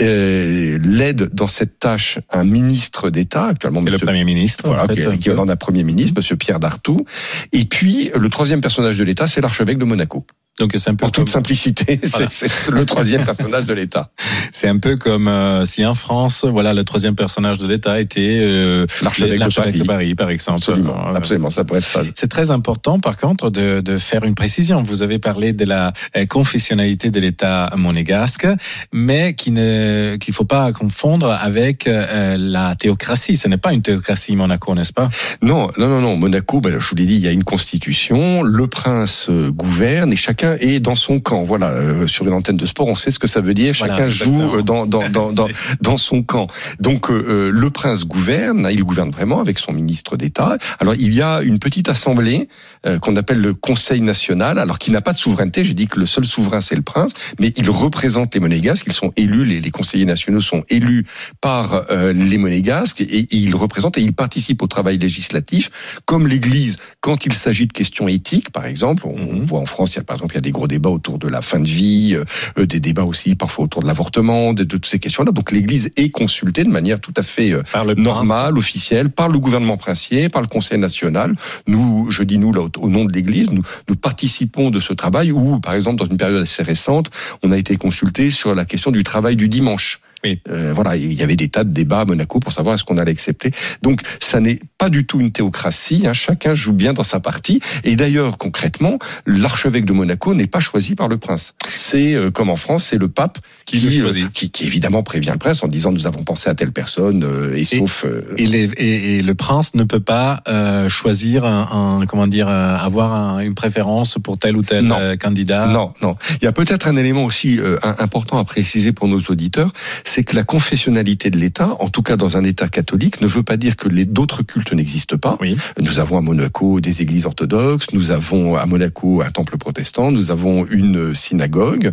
euh, 0.00 0.78
l'aide 0.82 1.30
dans 1.34 1.48
cette 1.48 1.80
tâche 1.80 2.20
un 2.30 2.44
ministre 2.44 3.10
d'État, 3.10 3.46
actuellement 3.46 3.82
Et 3.84 3.90
le 3.90 3.98
Premier 3.98 4.24
ministre. 4.24 4.68
voilà, 4.68 4.84
en 4.84 4.86
fait, 4.86 4.94
qui 4.94 5.00
est 5.00 5.06
un 5.06 5.10
l'équivalent 5.10 5.44
d'un 5.44 5.56
premier 5.56 5.82
ministre, 5.82 6.14
Monsieur 6.16 6.36
Pierre 6.36 6.60
Dartout. 6.60 7.04
Et 7.52 7.64
puis, 7.64 8.10
le 8.14 8.28
troisième 8.28 8.60
personnage 8.60 8.98
de 8.98 9.04
l'État, 9.04 9.26
c'est 9.26 9.40
l'archevêque 9.40 9.78
de 9.78 9.84
Monaco. 9.84 10.24
Donc 10.60 10.72
c'est 10.76 10.90
un 10.90 10.94
peu 10.94 11.06
En 11.06 11.08
toute 11.08 11.24
comme, 11.24 11.32
simplicité, 11.32 11.98
c'est- 12.04 12.08
Voilà. 12.10 12.28
c'est 12.30 12.70
le 12.70 12.84
troisième 12.84 13.24
personnage 13.24 13.64
de 13.64 13.72
l'État. 13.72 14.10
c'est 14.52 14.68
un 14.68 14.78
peu 14.78 14.96
comme 14.96 15.26
euh, 15.26 15.64
si 15.64 15.84
en 15.86 15.94
France, 15.94 16.44
voilà, 16.44 16.74
le 16.74 16.84
troisième 16.84 17.14
personnage 17.16 17.58
de 17.58 17.66
l'État 17.66 17.98
était 18.00 18.38
euh, 18.42 18.86
L'archevêque 19.02 19.40
de 19.40 19.54
Paris. 19.54 19.78
de 19.78 19.84
Paris, 19.84 20.14
par 20.14 20.28
exemple. 20.30 20.58
Absolument, 20.58 21.08
Euh, 21.08 21.14
absolument, 21.14 21.48
ça 21.50 21.64
pourrait 21.64 21.78
être 21.80 21.86
ça. 21.88 22.02
C'est 22.14 22.28
très 22.28 22.50
important, 22.50 23.00
par 23.00 23.16
contre, 23.16 23.48
de, 23.50 23.80
de 23.80 23.96
faire 23.98 24.24
une 24.24 24.34
précision. 24.34 24.82
Vous 24.82 25.02
avez 25.02 25.18
parlé 25.18 25.52
de 25.54 25.64
la 25.64 25.94
euh, 26.16 26.26
confessionnalité 26.26 27.10
de 27.10 27.18
l'État 27.18 27.70
monégasque, 27.76 28.46
mais 28.92 29.34
qui 29.34 29.52
ne, 29.52 30.16
qu'il 30.20 30.34
faut 30.34 30.44
pas 30.44 30.70
confondre 30.72 31.30
avec 31.30 31.86
euh, 31.86 32.36
la 32.38 32.76
théocratie. 32.76 33.38
Ce 33.38 33.48
n'est 33.48 33.56
pas 33.56 33.72
une 33.72 33.82
théocratie 33.82 34.36
Monaco, 34.36 34.74
n'est-ce 34.74 34.92
pas? 34.92 35.08
Non, 35.40 35.70
non, 35.78 35.88
non, 35.88 36.00
non. 36.02 36.16
Monaco, 36.16 36.60
ben, 36.60 36.78
je 36.78 36.86
vous 36.88 36.94
l'ai 36.96 37.06
dit, 37.06 37.14
il 37.16 37.22
y 37.22 37.28
a 37.28 37.32
une 37.32 37.44
constitution, 37.44 38.42
le 38.42 38.66
prince 38.66 39.28
euh, 39.30 39.50
gouverne 39.50 40.12
et 40.12 40.16
chacun 40.42 40.56
est 40.60 40.80
dans 40.80 40.94
son 40.94 41.20
camp. 41.20 41.42
Voilà, 41.42 41.68
euh, 41.70 42.06
sur 42.06 42.26
une 42.26 42.32
antenne 42.32 42.56
de 42.56 42.66
sport, 42.66 42.88
on 42.88 42.94
sait 42.94 43.10
ce 43.10 43.18
que 43.18 43.26
ça 43.26 43.40
veut 43.40 43.54
dire. 43.54 43.74
Voilà, 43.78 43.94
Chacun 43.96 44.08
joue 44.08 44.62
dans, 44.62 44.86
dans, 44.86 45.08
dans, 45.08 45.32
dans, 45.32 45.48
dans 45.80 45.96
son 45.96 46.22
camp. 46.22 46.46
Donc 46.80 47.10
euh, 47.10 47.24
euh, 47.28 47.50
le 47.50 47.70
prince 47.70 48.04
gouverne, 48.06 48.68
il 48.70 48.82
gouverne 48.84 49.10
vraiment 49.10 49.40
avec 49.40 49.58
son 49.58 49.72
ministre 49.72 50.16
d'État. 50.16 50.58
Alors 50.80 50.94
il 50.94 51.14
y 51.14 51.22
a 51.22 51.42
une 51.42 51.58
petite 51.58 51.88
assemblée 51.88 52.48
euh, 52.86 52.98
qu'on 52.98 53.16
appelle 53.16 53.40
le 53.40 53.54
Conseil 53.54 54.00
national, 54.00 54.58
alors 54.58 54.78
qui 54.78 54.90
n'a 54.90 55.00
pas 55.00 55.12
de 55.12 55.18
souveraineté. 55.18 55.64
J'ai 55.64 55.74
dit 55.74 55.86
que 55.86 55.98
le 55.98 56.06
seul 56.06 56.24
souverain 56.24 56.60
c'est 56.60 56.76
le 56.76 56.82
prince, 56.82 57.12
mais 57.38 57.48
il 57.56 57.70
représente 57.70 58.34
les 58.34 58.40
monégasques. 58.40 58.84
Ils 58.86 58.92
sont 58.92 59.12
élus, 59.16 59.44
les, 59.44 59.60
les 59.60 59.70
conseillers 59.70 60.04
nationaux 60.04 60.40
sont 60.40 60.64
élus 60.68 61.06
par 61.40 61.84
les 62.14 62.38
monégasques 62.38 63.00
et, 63.00 63.04
et 63.04 63.36
ils 63.36 63.54
représentent 63.54 63.98
et 63.98 64.02
ils 64.02 64.12
participent 64.12 64.62
au 64.62 64.66
travail 64.66 64.98
législatif, 64.98 65.70
comme 66.04 66.26
l'Église 66.26 66.78
quand 67.00 67.26
il 67.26 67.32
s'agit 67.32 67.66
de 67.66 67.72
questions 67.72 68.08
éthiques, 68.08 68.50
par 68.50 68.66
exemple. 68.66 69.04
On, 69.06 69.14
on 69.16 69.32
Mhm. 69.42 69.44
voit 69.44 69.60
en 69.60 69.66
France, 69.66 69.94
il 69.94 69.96
y 69.96 70.00
a 70.00 70.04
par 70.04 70.16
exemple 70.16 70.31
il 70.32 70.36
y 70.36 70.38
a 70.38 70.40
des 70.40 70.50
gros 70.50 70.66
débats 70.68 70.90
autour 70.90 71.18
de 71.18 71.28
la 71.28 71.42
fin 71.42 71.60
de 71.60 71.66
vie, 71.66 72.16
euh, 72.58 72.66
des 72.66 72.80
débats 72.80 73.04
aussi 73.04 73.34
parfois 73.36 73.64
autour 73.64 73.82
de 73.82 73.86
l'avortement, 73.86 74.52
de, 74.52 74.64
de 74.64 74.68
toutes 74.68 74.86
ces 74.86 74.98
questions-là. 74.98 75.32
Donc 75.32 75.52
l'Église 75.52 75.90
est 75.96 76.10
consultée 76.10 76.64
de 76.64 76.70
manière 76.70 77.00
tout 77.00 77.14
à 77.16 77.22
fait 77.22 77.52
euh, 77.52 77.62
Par 77.72 77.84
le 77.84 77.94
prince. 77.94 78.04
normale, 78.04 78.58
officielle, 78.58 79.10
par 79.10 79.28
le 79.28 79.38
gouvernement 79.38 79.76
princier, 79.76 80.28
par 80.28 80.42
le 80.42 80.48
Conseil 80.48 80.78
national. 80.78 81.34
Nous, 81.66 82.10
je 82.10 82.22
dis 82.22 82.38
nous 82.38 82.52
là 82.52 82.62
au, 82.62 82.70
au 82.80 82.88
nom 82.88 83.04
de 83.04 83.12
l'Église, 83.12 83.50
nous, 83.50 83.62
nous 83.88 83.96
participons 83.96 84.70
de 84.70 84.80
ce 84.80 84.92
travail 84.92 85.32
où, 85.32 85.60
par 85.60 85.74
exemple, 85.74 85.96
dans 85.96 86.10
une 86.10 86.16
période 86.16 86.42
assez 86.42 86.62
récente, 86.62 87.10
on 87.42 87.50
a 87.50 87.58
été 87.58 87.76
consulté 87.76 88.30
sur 88.30 88.54
la 88.54 88.64
question 88.64 88.90
du 88.90 89.02
travail 89.04 89.36
du 89.36 89.48
dimanche. 89.48 90.00
Oui. 90.24 90.40
Euh, 90.50 90.72
voilà, 90.74 90.96
il 90.96 91.12
y 91.12 91.22
avait 91.22 91.36
des 91.36 91.48
tas 91.48 91.64
de 91.64 91.70
débats 91.72 92.00
à 92.00 92.04
Monaco 92.04 92.38
pour 92.38 92.52
savoir 92.52 92.74
est-ce 92.74 92.84
qu'on 92.84 92.98
allait 92.98 93.10
accepter. 93.12 93.50
Donc, 93.82 94.02
ça 94.20 94.38
n'est 94.40 94.58
pas 94.78 94.88
du 94.88 95.04
tout 95.04 95.20
une 95.20 95.32
théocratie. 95.32 96.04
hein, 96.06 96.12
chacun 96.12 96.54
joue 96.54 96.72
bien 96.72 96.92
dans 96.92 97.02
sa 97.02 97.18
partie. 97.20 97.60
Et 97.84 97.96
d'ailleurs, 97.96 98.38
concrètement, 98.38 98.98
l'archevêque 99.26 99.84
de 99.84 99.92
Monaco 99.92 100.34
n'est 100.34 100.46
pas 100.46 100.60
choisi 100.60 100.94
par 100.94 101.08
le 101.08 101.18
prince. 101.18 101.54
C'est 101.68 102.14
euh, 102.14 102.30
comme 102.30 102.50
en 102.50 102.56
France, 102.56 102.84
c'est 102.84 102.98
le 102.98 103.08
pape 103.08 103.38
Qui 103.66 104.00
euh, 104.00 104.12
qui, 104.32 104.50
qui 104.50 104.64
évidemment 104.64 105.02
prévient 105.02 105.30
le 105.32 105.38
prince 105.38 105.62
en 105.64 105.68
disant 105.68 105.90
nous 105.92 106.06
avons 106.06 106.22
pensé 106.24 106.48
à 106.48 106.54
telle 106.54 106.72
personne 106.72 107.24
euh, 107.24 107.56
et 107.56 107.64
sauf. 107.64 108.04
euh, 108.04 108.22
Et, 108.36 108.46
les- 108.46 108.70
et- 108.76 109.16
et 109.16 109.22
le 109.22 109.34
prince 109.34 109.74
ne 109.74 109.84
peut 109.84 110.00
pas 110.00 110.42
euh, 110.48 110.88
choisir 110.88 111.44
un, 111.44 112.00
un- 112.02 112.06
comment 112.06 112.26
dire 112.26 112.48
avoir 112.48 113.12
un- 113.12 113.38
une 113.40 113.54
préférence 113.54 114.18
pour 114.22 114.38
tel 114.38 114.56
ou 114.56 114.62
tel 114.62 114.84
Non. 114.84 114.98
candidat. 115.18 115.66
Non, 115.66 115.92
non. 116.00 116.16
Il 116.40 116.44
y 116.44 116.46
a 116.46 116.52
peut-être 116.52 116.86
un 116.86 116.96
élément 116.96 117.24
aussi 117.24 117.58
euh, 117.58 117.78
important 117.98 118.38
à 118.38 118.44
préciser 118.44 118.92
pour 118.92 119.08
nos 119.08 119.18
auditeurs, 119.28 119.72
c'est 120.12 120.24
que 120.24 120.36
la 120.36 120.44
confessionnalité 120.44 121.30
de 121.30 121.38
l'État, 121.38 121.70
en 121.80 121.88
tout 121.88 122.02
cas 122.02 122.16
dans 122.16 122.36
un 122.36 122.44
État 122.44 122.68
catholique, 122.68 123.20
ne 123.22 123.26
veut 123.26 123.42
pas 123.42 123.56
dire 123.56 123.76
que 123.76 123.88
les 123.88 124.04
d'autres 124.04 124.42
cultes 124.42 124.72
n'existent 124.74 125.16
pas. 125.16 125.38
Oui. 125.40 125.56
Nous 125.80 126.00
avons 126.00 126.18
à 126.18 126.20
Monaco 126.20 126.80
des 126.80 127.00
églises 127.00 127.24
orthodoxes, 127.26 127.86
nous 127.94 128.10
avons 128.10 128.56
à 128.56 128.66
Monaco 128.66 129.22
un 129.22 129.30
temple 129.30 129.56
protestant, 129.56 130.10
nous 130.12 130.30
avons 130.30 130.66
une 130.66 131.14
synagogue. 131.14 131.92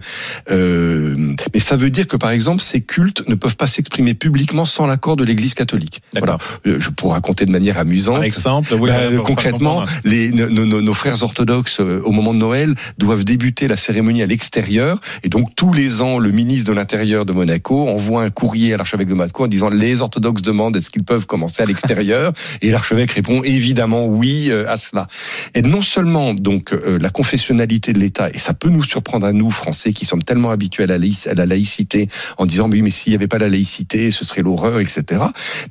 Euh, 0.52 1.34
mais 1.54 1.60
ça 1.60 1.76
veut 1.78 1.90
dire 1.90 2.08
que 2.08 2.18
par 2.18 2.32
exemple 2.32 2.62
ces 2.62 2.82
cultes 2.82 3.28
ne 3.30 3.36
peuvent 3.36 3.56
pas 3.58 3.68
s'exprimer 3.68 4.14
publiquement 4.16 4.66
sans 4.66 4.86
l'accord 4.86 5.16
de 5.16 5.24
l'Église 5.24 5.54
catholique. 5.54 6.02
Voilà. 6.18 6.38
Euh, 6.68 6.78
Je 6.80 6.90
pourrais 6.90 7.14
raconter 7.14 7.46
de 7.46 7.52
manière 7.52 7.78
amusante. 7.78 8.16
Par 8.16 8.24
exemple, 8.24 8.74
oui, 8.80 8.90
Bah, 8.90 9.00
faire 9.10 9.24
concrètement, 9.24 9.80
comprendre. 9.82 9.92
les, 10.04 10.32
nos, 10.32 10.50
nos- 10.66 10.82
nos 10.82 10.94
frères 10.94 11.22
orthodoxes, 11.24 11.80
euh, 11.80 12.02
au 12.04 12.12
moment 12.12 12.34
de 12.34 12.40
Noël, 12.40 12.76
doivent 12.98 13.24
débuter 13.24 13.68
la 13.68 13.78
cérémonie 13.78 14.22
à 14.22 14.26
l'extérieur. 14.26 15.00
Et 15.24 15.30
donc, 15.30 15.56
tous 15.56 15.72
les 15.74 16.02
ans, 16.02 16.18
le 16.20 16.32
ministre 16.32 16.68
de 16.70 16.76
l'Intérieur 16.76 17.26
de 17.26 17.34
Monaco 17.34 17.88
envoie 17.88 18.09
un 18.18 18.32
courrier 18.32 18.74
à 18.74 18.78
l'archevêque 18.78 19.08
de 19.08 19.14
Monaco 19.14 19.44
en 19.44 19.48
disant 19.48 19.70
les 19.70 20.02
orthodoxes 20.02 20.42
demandent 20.42 20.76
est-ce 20.76 20.90
qu'ils 20.90 21.04
peuvent 21.04 21.28
commencer 21.28 21.62
à 21.62 21.66
l'extérieur? 21.66 22.34
Et 22.62 22.72
l'archevêque 22.72 23.12
répond 23.12 23.44
évidemment 23.44 24.08
oui 24.08 24.50
euh, 24.50 24.70
à 24.70 24.78
cela. 24.78 25.08
Et 25.54 25.62
non 25.62 25.82
seulement 25.82 26.34
donc 26.34 26.74
euh, 26.74 26.98
la 27.00 27.10
confessionnalité 27.10 27.94
de 27.94 28.00
l'État, 28.00 28.30
et 28.34 28.40
ça 28.40 28.54
peut 28.54 28.70
nous 28.70 28.84
surprendre 28.84 29.26
à 29.28 29.34
nous, 29.34 29.52
Français, 29.52 29.94
qui 29.94 30.06
sommes 30.06 30.24
tellement 30.24 30.50
habitués 30.50 30.84
à 30.84 30.88
la, 30.88 30.96
à 30.96 31.34
la 31.34 31.46
laïcité, 31.46 32.08
en 32.38 32.46
disant 32.46 32.70
oui, 32.70 32.82
mais 32.82 32.90
s'il 32.90 33.12
n'y 33.12 33.16
avait 33.16 33.28
pas 33.28 33.38
la 33.38 33.50
laïcité, 33.50 34.12
ce 34.12 34.26
serait 34.26 34.42
l'horreur, 34.42 34.80
etc. 34.80 35.24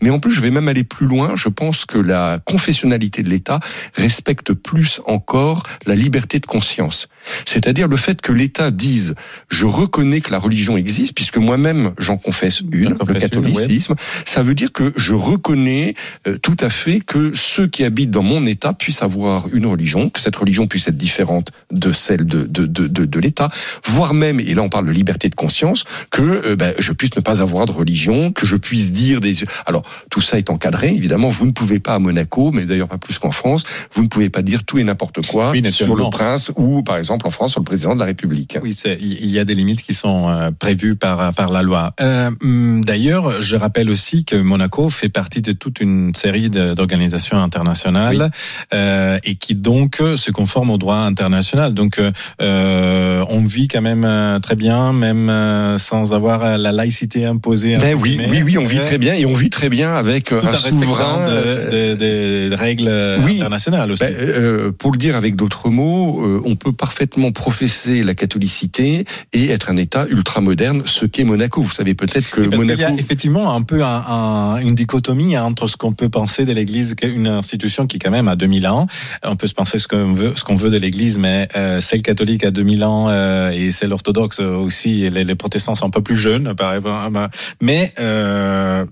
Mais 0.02 0.10
en 0.10 0.20
plus, 0.20 0.32
je 0.32 0.40
vais 0.40 0.50
même 0.50 0.68
aller 0.68 0.84
plus 0.84 1.06
loin. 1.06 1.32
Je 1.34 1.48
pense 1.48 1.84
que 1.84 1.98
la 1.98 2.38
confessionnalité 2.44 3.22
de 3.22 3.30
l'État 3.30 3.60
respecte 3.94 4.52
plus 4.52 5.00
encore 5.06 5.62
la 5.86 5.94
liberté 5.94 6.38
de 6.38 6.46
conscience. 6.46 7.08
C'est-à-dire 7.44 7.88
le 7.88 7.96
fait 7.96 8.20
que 8.20 8.32
l'État 8.32 8.70
dise 8.70 9.14
je 9.48 9.66
reconnais 9.66 10.20
que 10.20 10.30
la 10.30 10.38
religion 10.38 10.76
existe, 10.76 11.14
puisque 11.14 11.38
moi-même 11.38 11.92
j'en 11.98 12.16
confesse 12.28 12.60
une, 12.60 12.94
le 13.06 13.14
catholicisme. 13.14 13.94
Ça 14.26 14.42
veut 14.42 14.54
dire 14.54 14.70
que 14.70 14.92
je 14.96 15.14
reconnais 15.14 15.94
euh, 16.26 16.36
tout 16.42 16.58
à 16.60 16.68
fait 16.68 17.00
que 17.00 17.32
ceux 17.34 17.66
qui 17.66 17.84
habitent 17.84 18.10
dans 18.10 18.22
mon 18.22 18.44
État 18.44 18.74
puissent 18.74 19.02
avoir 19.02 19.48
une 19.50 19.64
religion, 19.64 20.10
que 20.10 20.20
cette 20.20 20.36
religion 20.36 20.66
puisse 20.66 20.88
être 20.88 20.96
différente 20.98 21.52
de 21.72 21.90
celle 21.90 22.26
de, 22.26 22.42
de, 22.42 22.66
de, 22.66 22.86
de, 22.86 23.18
l'État, 23.18 23.48
voire 23.86 24.12
même, 24.12 24.40
et 24.40 24.52
là 24.52 24.62
on 24.62 24.68
parle 24.68 24.86
de 24.86 24.92
liberté 24.92 25.30
de 25.30 25.34
conscience, 25.34 25.84
que 26.10 26.20
euh, 26.22 26.54
ben, 26.54 26.74
je 26.78 26.92
puisse 26.92 27.16
ne 27.16 27.22
pas 27.22 27.40
avoir 27.40 27.64
de 27.64 27.72
religion, 27.72 28.30
que 28.30 28.46
je 28.46 28.56
puisse 28.56 28.92
dire 28.92 29.20
des... 29.20 29.32
Alors, 29.64 29.84
tout 30.10 30.20
ça 30.20 30.36
est 30.36 30.50
encadré, 30.50 30.88
évidemment, 30.88 31.30
vous 31.30 31.46
ne 31.46 31.52
pouvez 31.52 31.78
pas 31.78 31.94
à 31.94 31.98
Monaco, 31.98 32.52
mais 32.52 32.64
d'ailleurs 32.64 32.88
pas 32.88 32.98
plus 32.98 33.18
qu'en 33.18 33.32
France, 33.32 33.64
vous 33.94 34.02
ne 34.02 34.08
pouvez 34.08 34.28
pas 34.28 34.42
dire 34.42 34.64
tout 34.64 34.76
et 34.78 34.84
n'importe 34.84 35.26
quoi 35.26 35.54
sur 35.70 35.96
le 35.96 36.10
prince 36.10 36.52
ou, 36.56 36.82
par 36.82 36.98
exemple, 36.98 37.26
en 37.26 37.30
France, 37.30 37.52
sur 37.52 37.60
le 37.60 37.64
président 37.64 37.94
de 37.94 38.00
la 38.00 38.06
République. 38.06 38.58
Oui, 38.62 38.72
il 39.00 39.30
y 39.30 39.38
a 39.38 39.46
des 39.46 39.54
limites 39.54 39.82
qui 39.82 39.94
sont 39.94 40.28
euh, 40.28 40.50
prévues 40.50 40.94
par, 40.94 41.32
par 41.32 41.50
la 41.50 41.62
loi. 41.62 41.94
Euh, 42.00 42.17
hum, 42.40 42.84
d'ailleurs, 42.84 43.40
je 43.42 43.56
rappelle 43.56 43.90
aussi 43.90 44.24
que 44.24 44.36
Monaco 44.36 44.90
fait 44.90 45.08
partie 45.08 45.42
de 45.42 45.52
toute 45.52 45.80
une 45.80 46.14
série 46.14 46.50
d'organisations 46.50 47.38
internationales 47.38 48.30
euh, 48.74 49.18
et 49.24 49.36
qui 49.36 49.54
donc 49.54 50.02
se 50.16 50.30
conforment 50.30 50.70
au 50.70 50.78
droit 50.78 50.96
international. 50.96 51.74
Donc, 51.74 52.00
euh, 52.40 53.24
on 53.28 53.44
vit 53.44 53.68
quand 53.68 53.82
même 53.82 54.38
très 54.42 54.56
bien, 54.56 54.92
même 54.92 55.76
sans 55.78 56.14
avoir 56.14 56.58
la 56.58 56.72
laïcité 56.72 57.24
imposée. 57.24 57.76
Ben 57.76 57.94
oui, 57.94 58.18
oui, 58.30 58.42
oui, 58.42 58.58
on 58.58 58.64
vit 58.64 58.80
très 58.80 58.98
bien 58.98 59.14
et 59.14 59.26
on 59.26 59.34
vit 59.34 59.50
très 59.50 59.68
bien 59.68 59.94
avec 59.94 60.32
un 60.32 60.52
souverain 60.52 61.28
de, 61.28 62.54
règles 62.54 62.88
internationales 62.88 63.90
aussi. 63.92 64.04
Ben, 64.04 64.72
pour 64.72 64.92
le 64.92 64.98
dire 64.98 65.16
avec 65.16 65.36
d'autres 65.36 65.70
mots, 65.70 66.42
on 66.44 66.56
peut 66.56 66.72
parfaitement 66.72 67.32
professer 67.32 68.02
la 68.02 68.14
catholicité 68.14 69.04
et 69.32 69.50
être 69.50 69.70
un 69.70 69.76
État 69.76 70.06
ultra 70.08 70.40
moderne, 70.40 70.82
ce 70.84 71.06
qu'est 71.06 71.24
Monaco. 71.24 71.62
Vous 71.62 71.72
savez 71.72 71.94
peut-être 71.94 72.07
que 72.08 72.40
Monaco. 72.40 72.62
Il 72.64 72.80
y 72.80 72.84
a 72.84 72.92
effectivement 72.92 73.54
un 73.54 73.62
peu 73.62 73.82
une 73.82 74.74
dichotomie 74.74 75.36
entre 75.36 75.66
ce 75.66 75.76
qu'on 75.76 75.92
peut 75.92 76.08
penser 76.08 76.44
de 76.44 76.52
l'Église, 76.52 76.94
une 77.02 77.26
institution 77.26 77.86
qui 77.86 77.98
quand 77.98 78.10
même 78.10 78.28
a 78.28 78.36
2000 78.36 78.66
ans. 78.66 78.86
On 79.24 79.36
peut 79.36 79.46
se 79.46 79.54
penser 79.54 79.78
ce 79.78 79.88
qu'on 79.88 80.12
veut, 80.12 80.32
ce 80.34 80.44
qu'on 80.44 80.56
veut 80.56 80.70
de 80.70 80.76
l'Église, 80.76 81.18
mais 81.18 81.48
euh, 81.56 81.80
celle 81.80 82.02
catholique 82.02 82.44
a 82.44 82.50
2000 82.50 82.84
ans 82.84 83.06
euh, 83.08 83.50
et 83.50 83.70
celle 83.70 83.92
orthodoxe 83.92 84.40
aussi. 84.40 85.08
Les, 85.10 85.24
les, 85.24 85.34
protestants 85.34 85.74
sont 85.74 85.86
un 85.86 85.90
peu 85.90 86.02
plus 86.02 86.16
jeunes, 86.16 86.54
par 86.54 86.74
exemple. 86.74 87.28
Mais 87.60 87.92
euh, 88.00 88.84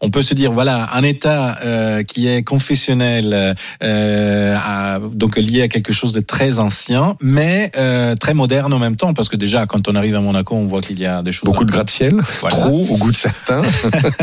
on 0.00 0.10
peut 0.10 0.22
se 0.22 0.34
dire 0.34 0.52
voilà 0.52 0.88
un 0.94 1.02
État 1.02 1.58
euh, 1.64 2.02
qui 2.02 2.28
est 2.28 2.42
confessionnel, 2.42 3.54
euh, 3.82 4.98
donc 5.12 5.36
lié 5.36 5.62
à 5.62 5.68
quelque 5.68 5.92
chose 5.92 6.12
de 6.12 6.20
très 6.20 6.58
ancien, 6.58 7.16
mais 7.20 7.70
euh, 7.76 8.14
très 8.16 8.34
moderne 8.34 8.72
en 8.72 8.78
même 8.78 8.96
temps, 8.96 9.14
parce 9.14 9.28
que 9.28 9.36
déjà 9.36 9.66
quand 9.66 9.88
on 9.88 9.94
arrive 9.94 10.14
à 10.14 10.20
Monaco, 10.20 10.54
on 10.54 10.64
voit 10.64 10.80
qu'il 10.80 10.98
y 10.98 11.06
a 11.06 11.22
des 11.22 11.32
choses 11.32 11.44
beaucoup 11.44 11.64
de 11.64 11.72
gratte-ciel, 11.72 12.16
trop 12.48 12.86
au 12.88 12.96
goût 12.96 13.10
de 13.10 13.16
certains, 13.16 13.62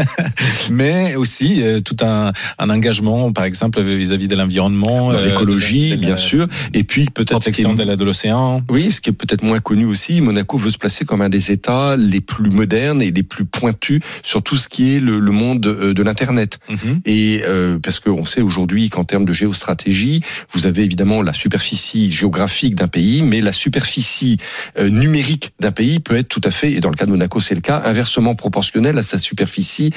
mais 0.72 1.16
aussi 1.16 1.62
tout 1.84 1.98
un, 2.01 2.32
engagement, 2.60 3.32
par 3.34 3.44
exemple 3.44 3.82
vis-à-vis 3.82 4.28
de 4.28 4.36
l'environnement, 4.36 5.12
l'écologie, 5.12 5.98
bien 5.98 6.16
sûr, 6.16 6.48
et 6.74 6.84
puis 6.84 7.06
peut-être 7.06 7.32
protection 7.32 7.74
de 7.74 8.04
l'océan. 8.04 8.62
Oui, 8.70 8.92
ce 8.92 9.01
qui 9.01 9.10
est 9.10 9.13
peut-être 9.13 9.44
moins 9.44 9.60
connu 9.60 9.86
aussi, 9.86 10.22
Monaco 10.22 10.58
veut 10.58 10.70
se 10.70 10.78
placer 10.78 11.06
comme 11.06 11.22
un 11.22 11.30
des 11.30 11.51
États 11.51 11.96
les 11.98 12.22
plus 12.22 12.50
modernes 12.50 13.01
et 13.01 13.12
les 13.12 13.24
plus 13.24 13.46
pointus 13.46 14.01
sur 14.24 14.42
tout 14.42 14.58
ce 14.58 14.70
qui 14.70 14.96
est 14.96 15.00
le 15.00 15.11
le, 15.20 15.32
monde 15.32 15.65
euh, 15.65 15.94
de 15.94 16.03
l'internet. 16.03 16.60
Mhm. 16.70 17.01
Et 17.06 17.41
euh, 17.46 17.80
parce 17.80 18.00
qu'on 18.00 18.25
sait 18.25 18.41
aujourd'hui 18.41 18.89
qu'en 18.89 19.03
termes 19.03 19.25
de 19.25 19.34
géostratégie, 19.34 20.22
vous 20.53 20.68
avez 20.68 20.84
évidemment 20.84 21.22
la 21.22 21.34
superficie 21.34 22.12
géographique 22.12 22.75
d'un 22.75 22.88
pays, 22.88 23.24
mais 23.24 23.41
la 23.41 23.53
superficie 23.53 24.38
euh, 24.77 24.89
numérique 24.89 25.53
d'un 25.60 25.72
pays 25.72 26.00
peut 26.00 26.15
être 26.15 26.30
tout 26.30 26.41
à 26.44 26.51
fait, 26.51 26.72
et 26.72 26.80
dans 26.80 26.89
le 26.89 26.96
cas 26.96 27.06
de 27.06 27.12
Monaco 27.12 27.39
c'est 27.39 27.56
le 27.56 27.62
cas, 27.62 27.82
inversement 27.86 28.36
proportionnelle 28.36 28.98
à 28.98 29.03
sa 29.03 29.18
superficie 29.18 29.91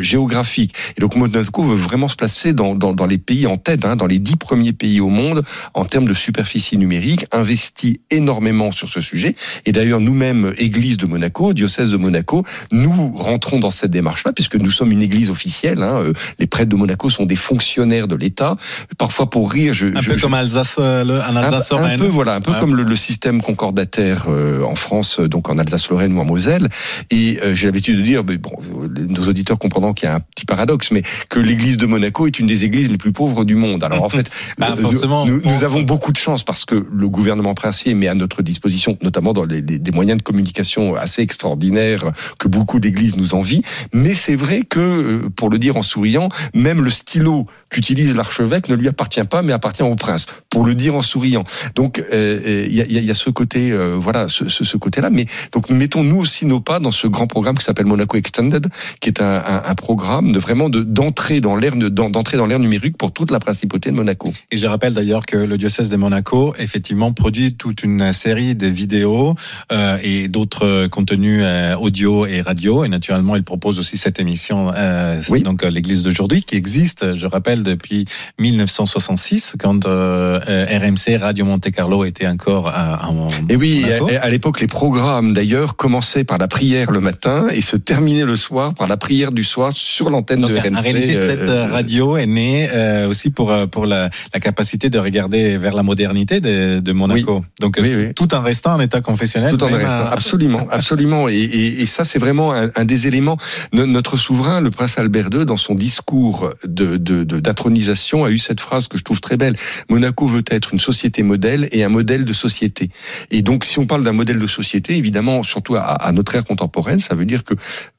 géographique. 0.00 0.74
Et 0.96 1.00
donc 1.00 1.16
Monaco 1.16 1.62
veut 1.62 1.76
vraiment 1.76 2.08
se 2.08 2.16
placer 2.16 2.52
dans, 2.52 2.74
dans, 2.74 2.92
dans 2.92 3.06
les 3.06 3.18
pays 3.18 3.46
en 3.46 3.56
tête, 3.56 3.84
hein, 3.84 3.96
dans 3.96 4.06
les 4.06 4.18
dix 4.18 4.36
premiers 4.36 4.72
pays 4.72 5.00
au 5.00 5.08
monde 5.08 5.44
en 5.74 5.84
termes 5.84 6.06
de 6.06 6.14
superficie 6.14 6.76
numérique, 6.78 7.26
investit 7.32 8.00
énormément 8.10 8.70
sur 8.70 8.88
ce 8.88 9.00
sujet. 9.00 9.34
Et 9.66 9.72
d'ailleurs 9.72 10.00
nous-mêmes, 10.00 10.52
Église 10.58 10.96
de 10.96 11.06
Monaco, 11.06 11.52
diocèse 11.52 11.90
de 11.90 11.96
Monaco, 11.96 12.44
nous 12.72 13.12
rentrons 13.16 13.58
dans 13.58 13.70
cette 13.70 13.90
démarche-là 13.90 14.32
puisque 14.32 14.56
nous 14.58 14.70
sommes 14.70 14.92
une 14.92 15.02
église 15.02 15.30
officielle. 15.30 15.82
Hein, 15.82 16.02
euh, 16.02 16.12
les 16.38 16.46
prêtres 16.46 16.70
de 16.70 16.76
Monaco 16.76 17.08
sont 17.10 17.24
des 17.24 17.36
fonctionnaires 17.36 18.08
de 18.08 18.16
l'État. 18.16 18.56
Parfois, 18.96 19.30
pour 19.30 19.50
rire, 19.50 19.72
je, 19.72 19.88
un 19.88 20.02
peu 20.02 20.16
comme 20.16 20.34
Alsace, 20.34 20.76
euh, 20.78 21.04
le, 21.04 21.20
en 21.20 21.36
Alsace-Lorraine. 21.36 22.00
Un, 22.00 22.04
peu, 22.04 22.06
voilà, 22.06 22.34
un 22.34 22.40
peu 22.40 22.52
comme 22.54 22.74
le, 22.74 22.82
le, 22.82 22.96
système 22.96 23.42
concordataire 23.42 24.26
euh, 24.28 24.62
en 24.62 24.74
France, 24.74 25.20
donc 25.20 25.48
en 25.48 25.56
Alsace-Lorraine 25.56 26.12
ou 26.16 26.20
en 26.20 26.24
Moselle. 26.24 26.68
Et 27.10 27.38
j'ai 27.54 27.66
l'habitude 27.66 27.96
de 27.96 28.02
dire, 28.02 28.24
mais 28.24 28.38
bon, 28.38 28.52
nos 28.88 29.28
auditeurs 29.28 29.58
comprendront 29.58 29.92
qu'il 29.92 30.08
y 30.08 30.12
a 30.12 30.16
un 30.16 30.20
petit 30.20 30.44
paradoxe, 30.44 30.90
mais 30.90 31.02
que 31.28 31.40
l'église 31.40 31.76
de 31.78 31.86
Monaco 31.86 32.26
est 32.26 32.38
une 32.38 32.46
des 32.46 32.64
églises 32.64 32.90
les 32.90 32.98
plus 32.98 33.12
pauvres 33.12 33.44
du 33.44 33.54
monde. 33.54 33.84
Alors 33.84 34.02
en 34.02 34.08
fait, 34.08 34.30
bah, 34.58 34.74
forcément, 34.80 35.26
nous, 35.26 35.40
nous, 35.44 35.64
avons 35.64 35.82
beaucoup 35.82 36.12
de 36.12 36.16
chance 36.16 36.42
parce 36.42 36.64
que 36.64 36.86
le 36.90 37.08
gouvernement 37.08 37.54
princier 37.54 37.94
met 37.94 38.08
à 38.08 38.14
notre 38.14 38.42
disposition, 38.42 38.98
notamment 39.02 39.32
dans 39.32 39.44
les, 39.44 39.62
des 39.62 39.90
moyens 39.90 40.18
de 40.18 40.22
communication 40.22 40.96
assez 40.96 41.22
extraordinaires 41.22 42.12
que 42.38 42.48
beaucoup 42.48 42.80
d'églises 42.80 43.16
nous 43.16 43.34
envient. 43.34 43.62
Mais 43.92 44.14
c'est 44.14 44.36
vrai 44.36 44.47
que, 44.68 44.80
euh, 44.80 45.28
pour 45.34 45.50
le 45.50 45.58
dire 45.58 45.76
en 45.76 45.82
souriant, 45.82 46.28
même 46.54 46.82
le 46.82 46.90
stylo 46.90 47.46
qu'utilise 47.70 48.16
l'archevêque 48.16 48.68
ne 48.68 48.74
lui 48.74 48.88
appartient 48.88 49.24
pas, 49.24 49.42
mais 49.42 49.52
appartient 49.52 49.82
au 49.82 49.94
prince. 49.94 50.26
Pour 50.50 50.64
le 50.64 50.74
dire 50.74 50.94
en 50.94 51.02
souriant. 51.02 51.44
Donc, 51.74 51.98
euh, 51.98 52.04
euh, 52.12 52.66
il 52.68 53.04
y, 53.04 53.10
a, 53.10 53.14
ce 53.14 53.30
côté, 53.30 53.76
voilà, 53.96 54.26
ce, 54.28 54.76
côté-là. 54.76 55.10
Mais 55.10 55.26
donc, 55.52 55.70
mettons 55.70 56.02
nous 56.02 56.18
aussi 56.18 56.46
nos 56.46 56.60
pas 56.60 56.80
dans 56.80 56.90
ce 56.90 57.06
grand 57.06 57.26
programme 57.26 57.58
qui 57.58 57.64
s'appelle 57.64 57.86
Monaco 57.86 58.16
Extended, 58.16 58.66
qui 59.00 59.08
est 59.08 59.20
un, 59.20 59.74
programme 59.76 60.32
de 60.32 60.38
vraiment 60.38 60.68
de 60.68 60.82
d'entrer 60.82 61.40
dans 61.40 61.54
l'ère 61.54 61.76
d'entrer 61.76 62.36
dans 62.36 62.46
l'ère 62.46 62.58
numérique 62.58 62.96
pour 62.96 63.12
toute 63.12 63.30
la 63.30 63.38
principauté 63.38 63.90
de 63.90 63.94
Monaco. 63.94 64.32
Et 64.50 64.56
je 64.56 64.66
rappelle 64.66 64.94
d'ailleurs 64.94 65.26
que 65.26 65.36
le 65.36 65.56
diocèse 65.58 65.88
de 65.88 65.96
Monaco 65.96 66.54
effectivement 66.58 67.12
produit 67.12 67.54
toute 67.54 67.82
une 67.82 68.12
série 68.12 68.54
de 68.54 68.66
vidéos 68.66 69.34
euh, 69.72 69.98
et 70.02 70.28
d'autres 70.28 70.86
contenus 70.88 71.44
audio 71.80 72.26
et 72.26 72.40
radio. 72.40 72.84
Et 72.84 72.88
naturellement, 72.88 73.36
il 73.36 73.44
propose 73.44 73.78
aussi 73.78 73.96
cette 73.96 74.18
émission 74.18 74.37
euh, 74.50 75.20
oui. 75.30 75.42
donc 75.42 75.64
euh, 75.64 75.70
l'Église 75.70 76.02
d'aujourd'hui, 76.02 76.42
qui 76.42 76.56
existe, 76.56 77.14
je 77.14 77.26
rappelle, 77.26 77.62
depuis 77.62 78.04
1966, 78.38 79.56
quand 79.58 79.86
euh, 79.86 80.38
RMC 80.48 81.18
Radio 81.20 81.44
Monte 81.44 81.70
Carlo 81.70 82.04
était 82.04 82.26
encore 82.26 82.68
à, 82.68 83.06
à 83.06 83.10
Et 83.48 83.56
oui, 83.56 83.84
à, 83.90 84.22
à 84.22 84.28
l'époque, 84.28 84.60
les 84.60 84.66
programmes 84.66 85.32
d'ailleurs 85.32 85.76
commençaient 85.76 86.24
par 86.24 86.38
la 86.38 86.48
prière 86.48 86.90
le 86.90 87.00
matin 87.00 87.48
et 87.52 87.60
se 87.60 87.76
terminaient 87.76 88.24
le 88.24 88.36
soir 88.36 88.74
par 88.74 88.88
la 88.88 88.96
prière 88.96 89.32
du 89.32 89.44
soir 89.44 89.72
sur 89.74 90.10
l'antenne 90.10 90.42
de 90.42 90.56
RMC. 90.56 90.78
En 90.78 90.80
réalité, 90.80 91.14
cette 91.14 91.50
radio 91.70 92.16
est 92.16 92.26
née 92.26 92.68
aussi 93.08 93.30
pour 93.30 93.52
pour 93.70 93.86
la, 93.86 94.10
la, 94.32 94.40
capacité 94.40 94.90
de 94.90 94.98
regarder 94.98 95.58
vers 95.58 95.74
la 95.74 95.82
modernité 95.82 96.40
de, 96.40 96.80
de 96.80 96.92
Monaco. 96.92 97.44
Donc 97.60 97.78
tout 98.14 98.34
en 98.34 98.42
restant 98.42 98.74
en 98.74 98.80
état 98.80 99.00
confessionnel. 99.00 99.56
Tout 99.56 99.64
en 99.64 99.68
restant, 99.68 100.06
absolument, 100.06 100.66
absolument. 100.70 101.28
Et, 101.28 101.34
et, 101.36 101.82
et 101.82 101.86
ça, 101.86 102.04
c'est 102.04 102.18
vraiment 102.18 102.52
un, 102.52 102.70
un, 102.74 102.84
des 102.84 103.06
éléments. 103.06 103.36
Notre 103.72 104.16
souverain, 104.28 104.60
le 104.60 104.70
prince 104.70 104.98
Albert 104.98 105.30
II, 105.32 105.46
dans 105.46 105.56
son 105.56 105.74
discours 105.74 106.50
d'intronisation, 106.62 108.18
de, 108.18 108.24
de, 108.24 108.28
a 108.28 108.30
eu 108.30 108.38
cette 108.38 108.60
phrase 108.60 108.86
que 108.86 108.98
je 108.98 109.02
trouve 109.02 109.22
très 109.22 109.38
belle. 109.38 109.56
Monaco 109.88 110.26
veut 110.26 110.44
être 110.50 110.74
une 110.74 110.80
société 110.80 111.22
modèle 111.22 111.66
et 111.72 111.82
un 111.82 111.88
modèle 111.88 112.26
de 112.26 112.34
société. 112.34 112.90
Et 113.30 113.40
donc, 113.40 113.64
si 113.64 113.78
on 113.78 113.86
parle 113.86 114.04
d'un 114.04 114.12
modèle 114.12 114.38
de 114.38 114.46
société, 114.46 114.98
évidemment, 114.98 115.42
surtout 115.44 115.76
à, 115.76 115.80
à, 115.80 116.12
notre 116.12 116.34
ère 116.34 116.44
contemporaine, 116.44 117.00
ça 117.00 117.14
veut 117.14 117.24
dire 117.24 117.42
que 117.42 117.54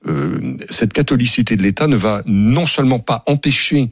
euh, 0.08 0.56
cette 0.70 0.94
catholicité 0.94 1.56
de 1.56 1.64
l'État 1.64 1.88
ne 1.88 1.96
va 1.96 2.22
non 2.28 2.68
seulement 2.68 3.00
pas 3.00 3.24
empêcher 3.26 3.90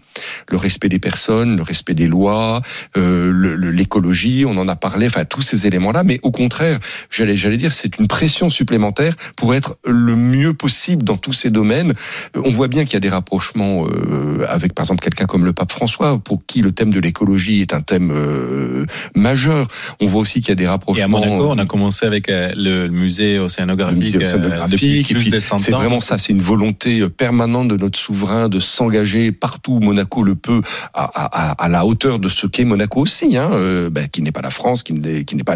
le 0.52 0.58
respect 0.58 0.90
des 0.90 1.00
personnes, 1.00 1.58
le 1.58 1.64
respect 1.64 1.96
des 1.96 2.08
lois, 2.08 2.62
euh, 2.98 3.72
l'écologie, 3.72 4.46
on 4.46 4.58
en 4.58 4.68
a 4.68 4.76
parlé, 4.76 5.08
enfin 5.08 5.26
tous 5.26 5.42
ces 5.42 5.66
éléments-là, 5.66 6.04
mais 6.04 6.20
au 6.22 6.30
contraire, 6.30 6.78
j'allais 7.10 7.58
dire, 7.58 7.72
c'est 7.72 7.98
une 7.98 8.08
pression 8.08 8.52
supplémentaire 8.52 9.16
pour 9.36 9.56
être 9.56 9.78
le 9.84 10.16
mieux 10.16 10.54
possible 10.54 11.04
dans 11.04 11.18
tous 11.18 11.34
ces 11.34 11.50
domaines 11.50 11.96
on 12.36 12.52
voit 12.52 12.68
bien 12.68 12.86
qu'il 12.86 12.94
y 12.94 12.98
a 12.98 13.02
des 13.02 13.10
rapprochements 13.10 13.86
euh, 13.86 14.46
avec, 14.50 14.74
par 14.74 14.86
exemple, 14.86 15.02
quelqu'un 15.02 15.26
comme 15.26 15.46
le 15.46 15.54
pape 15.54 15.72
François, 15.72 16.20
pour 16.20 16.46
qui 16.46 16.62
le 16.62 16.72
thème 16.72 16.92
de 16.92 17.00
l'écologie 17.00 17.62
est 17.62 17.74
un 17.74 17.82
thème 17.82 18.12
euh, 18.12 18.86
majeur. 19.16 19.68
On 20.00 20.06
voit 20.06 20.22
aussi 20.22 20.42
qu'il 20.42 20.50
y 20.50 20.52
a 20.52 20.56
des 20.56 20.68
rapprochements. 20.68 21.02
Et 21.02 21.04
à 21.04 21.08
Monaco, 21.08 21.50
on 21.50 21.58
a 21.58 21.66
commencé 21.66 22.06
avec 22.06 22.30
euh, 22.30 22.52
le 22.56 22.88
musée 22.90 23.40
océanographique. 23.40 24.14
Le 24.14 24.18
musée 24.18 24.18
océanographique. 24.18 25.16
c'est 25.58 25.72
vraiment 25.72 26.00
ça, 26.00 26.18
c'est 26.18 26.34
une 26.34 26.42
volonté 26.42 27.08
permanente 27.10 27.68
de 27.68 27.78
notre 27.78 28.00
souverain 28.00 28.50
de 28.50 28.60
s'engager 28.60 29.32
partout 29.32 29.74
où 29.74 29.80
Monaco 29.80 30.24
le 30.24 30.36
peut, 30.36 30.62
à, 30.94 31.04
à, 31.04 31.52
à 31.64 31.70
la 31.70 31.86
hauteur 31.86 32.20
de 32.20 32.30
ce 32.30 32.48
qu'est 32.48 32.66
Monaco 32.66 33.02
aussi, 33.02 33.38
hein, 33.38 33.50
ben, 33.92 34.08
qui 34.08 34.22
n'est 34.22 34.32
pas 34.32 34.42
la 34.42 34.50
France, 34.50 34.84
qui 34.84 34.94
n'est 34.94 35.44
pas 35.44 35.56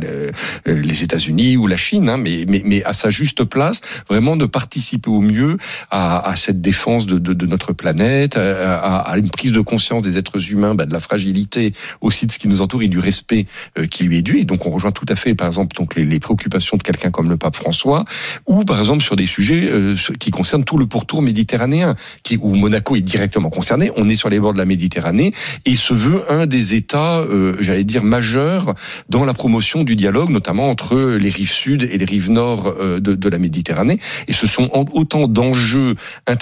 les 0.65 1.03
États-Unis 1.03 1.58
ou 1.58 1.68
la 1.68 1.77
Chine, 1.77 2.10
hein, 2.10 2.18
mais, 2.18 2.46
mais, 2.48 2.62
mais 2.65 2.84
à 2.84 2.94
sa 2.94 3.10
juste 3.10 3.44
place, 3.44 3.82
vraiment 4.10 4.36
de 4.36 4.46
participer 4.46 5.10
au 5.10 5.22
mieux 5.22 5.58
à, 5.89 6.30
à 6.30 6.36
cette 6.36 6.50
cette 6.51 6.60
défense 6.62 7.05
de, 7.05 7.46
notre 7.46 7.72
planète, 7.72 8.36
à, 8.36 8.98
à, 8.98 9.17
une 9.17 9.29
prise 9.29 9.53
de 9.53 9.62
conscience 9.62 10.01
des 10.01 10.17
êtres 10.17 10.51
humains, 10.51 10.75
bah, 10.75 10.86
de 10.86 10.91
la 10.91 11.00
fragilité 11.00 11.74
aussi 12.01 12.27
de 12.27 12.31
ce 12.34 12.39
qui 12.39 12.50
nous 12.50 12.62
entoure 12.62 12.84
et 12.84 12.89
du 12.89 13.00
respect 13.00 13.46
euh, 13.79 13.88
qui 13.88 14.03
lui 14.03 14.17
est 14.17 14.22
dû. 14.22 14.38
Et 14.38 14.43
donc 14.43 14.65
on 14.65 14.70
rejoint 14.70 14.91
tout 14.91 15.05
à 15.08 15.15
fait, 15.15 15.34
par 15.34 15.48
exemple, 15.48 15.74
donc 15.77 15.96
les, 15.96 16.20
préoccupations 16.20 16.75
de 16.75 16.84
quelqu'un 16.84 17.10
comme 17.10 17.29
le 17.29 17.38
pape 17.38 17.55
François, 17.55 18.03
ou 18.48 18.65
par 18.65 18.79
exemple 18.79 19.01
sur 19.01 19.15
des 19.15 19.25
sujets 19.25 19.70
euh, 19.72 19.96
qui 20.20 20.29
concernent 20.29 20.65
tout 20.65 20.77
le 20.77 20.88
pourtour 20.88 21.22
méditerranéen, 21.22 21.96
qui, 22.22 22.38
où 22.41 22.53
Monaco 22.53 22.98
est 22.98 23.01
directement 23.01 23.50
concerné. 23.50 23.91
On 23.96 24.10
est 24.10 24.17
sur 24.17 24.27
les 24.27 24.39
bords 24.41 24.53
de 24.53 24.60
la 24.60 24.65
Méditerranée 24.65 25.34
et 25.65 25.77
se 25.77 25.93
veut 25.93 26.29
un 26.29 26.48
des 26.48 26.75
États, 26.75 27.20
euh, 27.20 27.55
j'allais 27.62 27.86
dire, 27.86 28.03
majeurs 28.03 28.75
dans 29.08 29.24
la 29.24 29.34
promotion 29.34 29.86
du 29.86 29.96
dialogue, 29.96 30.29
notamment 30.29 30.70
entre 30.70 30.98
les 30.98 31.29
rives 31.29 31.51
sud 31.51 31.84
et 31.84 31.98
les 31.98 32.05
rives 32.05 32.29
nord 32.29 32.67
euh, 32.67 33.00
de, 33.00 33.13
de 33.13 33.29
la 33.29 33.38
Méditerranée. 33.38 34.00
Et 34.27 34.34
ce 34.34 34.48
sont 34.48 34.70
autant 34.91 35.27
d'enjeux 35.27 35.96
internationaux 36.27 36.40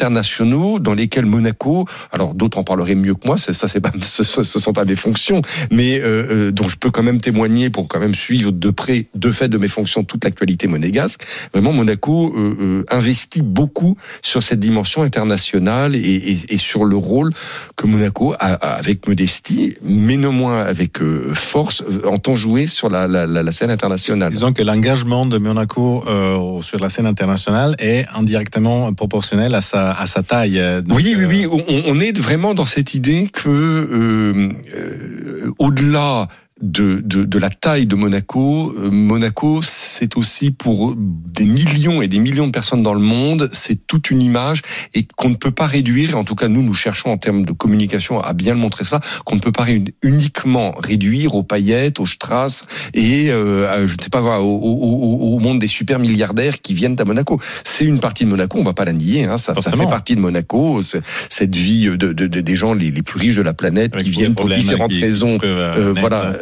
dans 0.79 0.93
lesquels 0.93 1.25
Monaco, 1.25 1.85
alors 2.11 2.33
d'autres 2.33 2.57
en 2.57 2.63
parleraient 2.63 2.95
mieux 2.95 3.15
que 3.15 3.25
moi, 3.25 3.37
ça, 3.37 3.53
c'est 3.53 3.81
pas, 3.81 3.91
ce, 4.01 4.23
ce 4.23 4.59
sont 4.59 4.73
pas 4.73 4.85
mes 4.85 4.95
fonctions, 4.95 5.41
mais 5.71 5.99
euh, 5.99 6.47
euh, 6.47 6.51
dont 6.51 6.67
je 6.67 6.77
peux 6.77 6.91
quand 6.91 7.03
même 7.03 7.21
témoigner 7.21 7.69
pour 7.69 7.87
quand 7.87 7.99
même 7.99 8.15
suivre 8.15 8.51
de 8.51 8.69
près, 8.69 9.07
de 9.15 9.31
fait 9.31 9.49
de 9.49 9.57
mes 9.57 9.67
fonctions, 9.67 10.03
toute 10.03 10.23
l'actualité 10.23 10.67
monégasque. 10.67 11.23
Vraiment, 11.53 11.73
Monaco 11.73 12.33
euh, 12.35 12.85
investit 12.89 13.41
beaucoup 13.41 13.97
sur 14.21 14.43
cette 14.43 14.59
dimension 14.59 15.03
internationale 15.03 15.95
et, 15.95 16.37
sur 16.57 16.85
le 16.85 16.97
rôle 16.97 17.33
que 17.75 17.87
Monaco, 17.87 18.35
avec 18.39 19.07
modestie, 19.07 19.75
mais 19.81 20.17
non 20.17 20.31
moins 20.31 20.61
avec 20.61 20.99
force, 21.33 21.83
entend 22.05 22.35
jouer 22.35 22.65
sur 22.65 22.89
la, 22.89 23.51
scène 23.51 23.71
internationale. 23.71 24.31
Disons 24.31 24.53
que 24.53 24.61
l'engagement 24.61 25.25
de 25.25 25.37
Monaco 25.37 26.03
sur 26.61 26.79
la 26.79 26.89
scène 26.89 27.05
internationale 27.05 27.75
est 27.79 28.05
indirectement 28.13 28.93
proportionnel 28.93 29.55
à 29.55 29.61
sa, 29.61 29.88
à 29.91 30.07
sa 30.07 30.23
taille. 30.23 30.61
Donc, 30.83 30.97
oui, 30.97 31.15
oui, 31.17 31.25
oui. 31.25 31.47
On, 31.47 31.63
on, 31.67 31.99
est 31.99 32.17
vraiment 32.17 32.53
dans 32.53 32.65
cette 32.65 32.93
idée 32.93 33.27
que, 33.31 33.49
euh, 33.49 34.49
au-delà 35.57 36.27
de, 36.61 37.01
de, 37.03 37.23
de, 37.23 37.39
la 37.39 37.49
taille 37.49 37.85
de 37.85 37.95
Monaco. 37.95 38.73
Euh, 38.77 38.89
Monaco, 38.91 39.61
c'est 39.61 40.17
aussi 40.17 40.51
pour 40.51 40.93
des 40.97 41.45
millions 41.45 42.01
et 42.01 42.07
des 42.07 42.19
millions 42.19 42.47
de 42.47 42.51
personnes 42.51 42.83
dans 42.83 42.93
le 42.93 42.99
monde, 42.99 43.49
c'est 43.51 43.87
toute 43.87 44.11
une 44.11 44.21
image 44.21 44.61
et 44.93 45.05
qu'on 45.15 45.29
ne 45.29 45.35
peut 45.35 45.51
pas 45.51 45.67
réduire, 45.67 46.17
en 46.17 46.23
tout 46.23 46.35
cas 46.35 46.47
nous, 46.47 46.61
nous 46.61 46.73
cherchons 46.73 47.11
en 47.11 47.17
termes 47.17 47.45
de 47.45 47.51
communication 47.51 48.19
à 48.21 48.33
bien 48.33 48.53
le 48.53 48.59
montrer 48.59 48.83
ça, 48.83 48.99
qu'on 49.25 49.35
ne 49.35 49.39
peut 49.39 49.51
pas 49.51 49.65
uniquement 50.01 50.75
réduire 50.83 51.35
aux 51.35 51.43
paillettes, 51.43 51.99
aux 51.99 52.05
strass 52.05 52.65
et, 52.93 53.31
euh, 53.31 53.87
je 53.87 53.95
ne 53.95 54.01
sais 54.01 54.09
pas, 54.09 54.39
au, 54.39 54.43
au, 54.45 55.35
au, 55.35 55.39
monde 55.39 55.59
des 55.59 55.67
super 55.67 55.99
milliardaires 55.99 56.59
qui 56.61 56.73
viennent 56.73 56.99
à 56.99 57.05
Monaco. 57.05 57.39
C'est 57.63 57.85
une 57.85 57.99
partie 57.99 58.25
de 58.25 58.29
Monaco, 58.29 58.57
on 58.59 58.63
va 58.63 58.73
pas 58.73 58.85
la 58.85 58.93
nier, 58.93 59.25
hein, 59.25 59.37
ça, 59.37 59.53
ça, 59.55 59.71
fait 59.71 59.87
partie 59.87 60.15
de 60.15 60.21
Monaco, 60.21 60.81
cette 60.81 61.55
vie 61.55 61.85
de, 61.85 61.95
de, 61.95 62.27
de, 62.27 62.41
des 62.41 62.55
gens 62.55 62.73
les, 62.73 62.91
les, 62.91 63.01
plus 63.01 63.19
riches 63.19 63.35
de 63.35 63.41
la 63.41 63.53
planète 63.53 63.95
Avec 63.95 64.05
qui 64.05 64.11
viennent 64.11 64.35
pour 64.35 64.49
différentes 64.49 64.91
raisons. 64.91 65.39
Euh, 65.43 65.93
voilà 65.97 66.33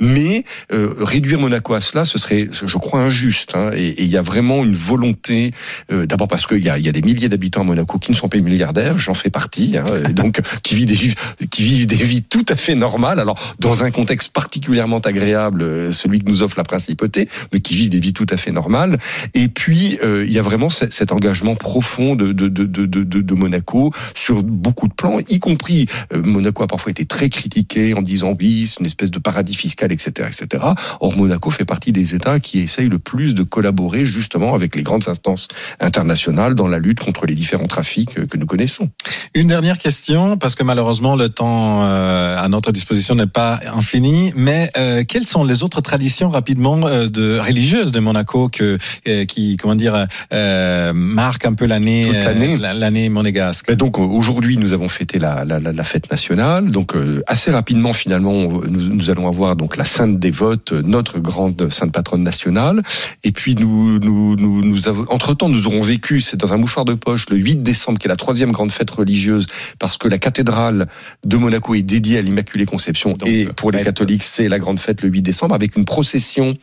mais 0.00 0.44
euh, 0.72 0.94
réduire 0.98 1.40
Monaco 1.40 1.74
à 1.74 1.80
cela, 1.80 2.04
ce 2.04 2.18
serait, 2.18 2.48
je 2.52 2.78
crois, 2.78 3.00
injuste. 3.00 3.52
Hein, 3.54 3.70
et 3.74 4.02
il 4.02 4.08
y 4.08 4.16
a 4.16 4.22
vraiment 4.22 4.64
une 4.64 4.74
volonté, 4.74 5.52
euh, 5.90 6.06
d'abord 6.06 6.28
parce 6.28 6.46
qu'il 6.46 6.62
y 6.62 6.70
a, 6.70 6.78
y 6.78 6.88
a 6.88 6.92
des 6.92 7.02
milliers 7.02 7.28
d'habitants 7.28 7.62
à 7.62 7.64
Monaco 7.64 7.98
qui 7.98 8.10
ne 8.10 8.16
sont 8.16 8.28
pas 8.28 8.36
milliardaires, 8.40 8.98
j'en 8.98 9.14
fais 9.14 9.30
partie, 9.30 9.76
hein, 9.76 9.84
donc 10.10 10.40
qui 10.62 10.74
vivent, 10.74 10.86
des, 10.86 11.46
qui 11.48 11.62
vivent 11.62 11.86
des 11.86 11.96
vies 11.96 12.22
tout 12.22 12.44
à 12.48 12.56
fait 12.56 12.74
normales, 12.74 13.20
alors 13.20 13.56
dans 13.58 13.84
un 13.84 13.90
contexte 13.90 14.32
particulièrement 14.32 14.98
agréable, 14.98 15.62
euh, 15.62 15.92
celui 15.92 16.20
que 16.20 16.28
nous 16.28 16.42
offre 16.42 16.56
la 16.56 16.64
principauté, 16.64 17.28
mais 17.52 17.60
qui 17.60 17.74
vivent 17.74 17.90
des 17.90 18.00
vies 18.00 18.12
tout 18.12 18.26
à 18.30 18.36
fait 18.36 18.52
normales. 18.52 18.98
Et 19.34 19.48
puis, 19.48 19.98
euh, 20.02 20.24
il 20.26 20.32
y 20.32 20.38
a 20.38 20.42
vraiment 20.42 20.68
cet, 20.70 21.12
engagement 21.12 21.54
profond 21.54 22.16
de, 22.16 22.32
de, 22.32 22.48
de, 22.48 22.64
de, 22.64 22.86
de 22.86 23.34
Monaco 23.34 23.92
sur 24.14 24.42
beaucoup 24.42 24.88
de 24.88 24.92
plans, 24.92 25.18
y 25.28 25.38
compris 25.38 25.86
euh, 26.12 26.22
Monaco 26.22 26.62
a 26.62 26.66
parfois 26.66 26.90
été 26.90 27.04
très 27.04 27.28
critiqué 27.28 27.94
en 27.94 28.02
disant 28.02 28.36
oui, 28.38 28.66
c'est 28.66 28.80
une 28.80 28.86
espèce 28.86 29.10
de 29.10 29.18
paradis 29.18 29.54
fiscal, 29.56 29.92
etc., 29.92 30.28
etc. 30.28 30.64
Or, 31.00 31.16
Monaco 31.16 31.50
fait 31.50 31.64
partie 31.64 31.92
des 31.92 32.14
États 32.14 32.40
qui 32.40 32.60
essayent 32.60 32.88
le 32.88 32.98
plus 32.98 33.34
de 33.34 33.42
collaborer 33.42 34.04
justement 34.04 34.54
avec 34.54 34.76
les 34.76 34.82
grandes 34.82 35.08
instances 35.08 35.48
internationales 35.80 36.54
dans 36.54 36.68
la 36.68 36.78
lutte 36.78 37.00
contre 37.00 37.26
les 37.26 37.34
différents 37.34 37.66
trafics 37.66 38.14
que 38.14 38.36
nous 38.36 38.46
connaissons. 38.46 38.90
Une 39.34 39.48
dernière 39.48 39.78
question, 39.78 40.36
parce 40.36 40.54
que 40.54 40.62
malheureusement 40.62 41.16
le 41.16 41.28
temps 41.28 41.82
euh, 41.82 42.38
à 42.38 42.48
notre 42.48 42.72
disposition 42.72 43.14
n'est 43.14 43.26
pas 43.26 43.60
infini, 43.74 44.32
mais 44.36 44.70
euh, 44.76 45.02
quelles 45.06 45.26
sont 45.26 45.44
les 45.44 45.62
autres 45.62 45.80
traditions 45.80 46.30
rapidement 46.30 46.80
euh, 46.84 47.08
de 47.08 47.38
religieuses 47.38 47.92
de 47.92 48.00
Monaco 48.00 48.48
que 48.48 48.78
euh, 49.08 49.24
qui 49.24 49.56
comment 49.56 49.74
dire 49.74 50.06
euh, 50.32 50.92
marquent 50.92 51.46
un 51.46 51.54
peu 51.54 51.66
l'année 51.66 52.12
l'année 52.58 53.08
monégasque? 53.08 53.72
Donc 53.72 53.98
aujourd'hui 53.98 54.56
nous 54.56 54.72
avons 54.72 54.88
fêté 54.88 55.18
la, 55.18 55.44
la, 55.44 55.58
la, 55.58 55.84
fête 55.84 56.10
nationale, 56.10 56.70
donc 56.70 56.94
assez 57.26 57.50
rapidement 57.50 57.92
finalement 57.92 58.48
nous, 58.48 58.88
nous 58.88 59.10
allons 59.10 59.28
avoir 59.28 59.45
donc 59.54 59.76
la 59.76 59.84
Sainte 59.84 60.18
Dévote, 60.18 60.72
notre 60.72 61.18
grande 61.18 61.70
sainte 61.70 61.92
patronne 61.92 62.22
nationale. 62.22 62.82
Et 63.24 63.32
puis 63.32 63.54
nous, 63.54 63.98
nous, 63.98 64.36
nous, 64.36 64.62
nous 64.62 64.88
avons, 64.88 65.06
entre 65.08 65.34
temps, 65.34 65.48
nous 65.48 65.66
aurons 65.66 65.82
vécu, 65.82 66.20
c'est 66.20 66.36
dans 66.36 66.52
un 66.54 66.56
mouchoir 66.56 66.84
de 66.84 66.94
poche, 66.94 67.28
le 67.30 67.36
8 67.36 67.62
décembre, 67.62 67.98
qui 67.98 68.06
est 68.06 68.08
la 68.08 68.16
troisième 68.16 68.52
grande 68.52 68.72
fête 68.72 68.90
religieuse, 68.90 69.46
parce 69.78 69.96
que 69.96 70.08
la 70.08 70.18
cathédrale 70.18 70.88
de 71.24 71.36
Monaco 71.36 71.74
est 71.74 71.82
dédiée 71.82 72.18
à 72.18 72.22
l'Immaculée 72.22 72.66
Conception. 72.66 73.12
Donc, 73.12 73.28
et 73.28 73.46
pour 73.46 73.70
les 73.70 73.82
catholiques, 73.82 74.22
c'est 74.22 74.48
la 74.48 74.58
grande 74.58 74.80
fête 74.80 75.02
le 75.02 75.08
8 75.08 75.22
décembre, 75.22 75.54
avec 75.54 75.76
une 75.76 75.84
procession 75.84 76.54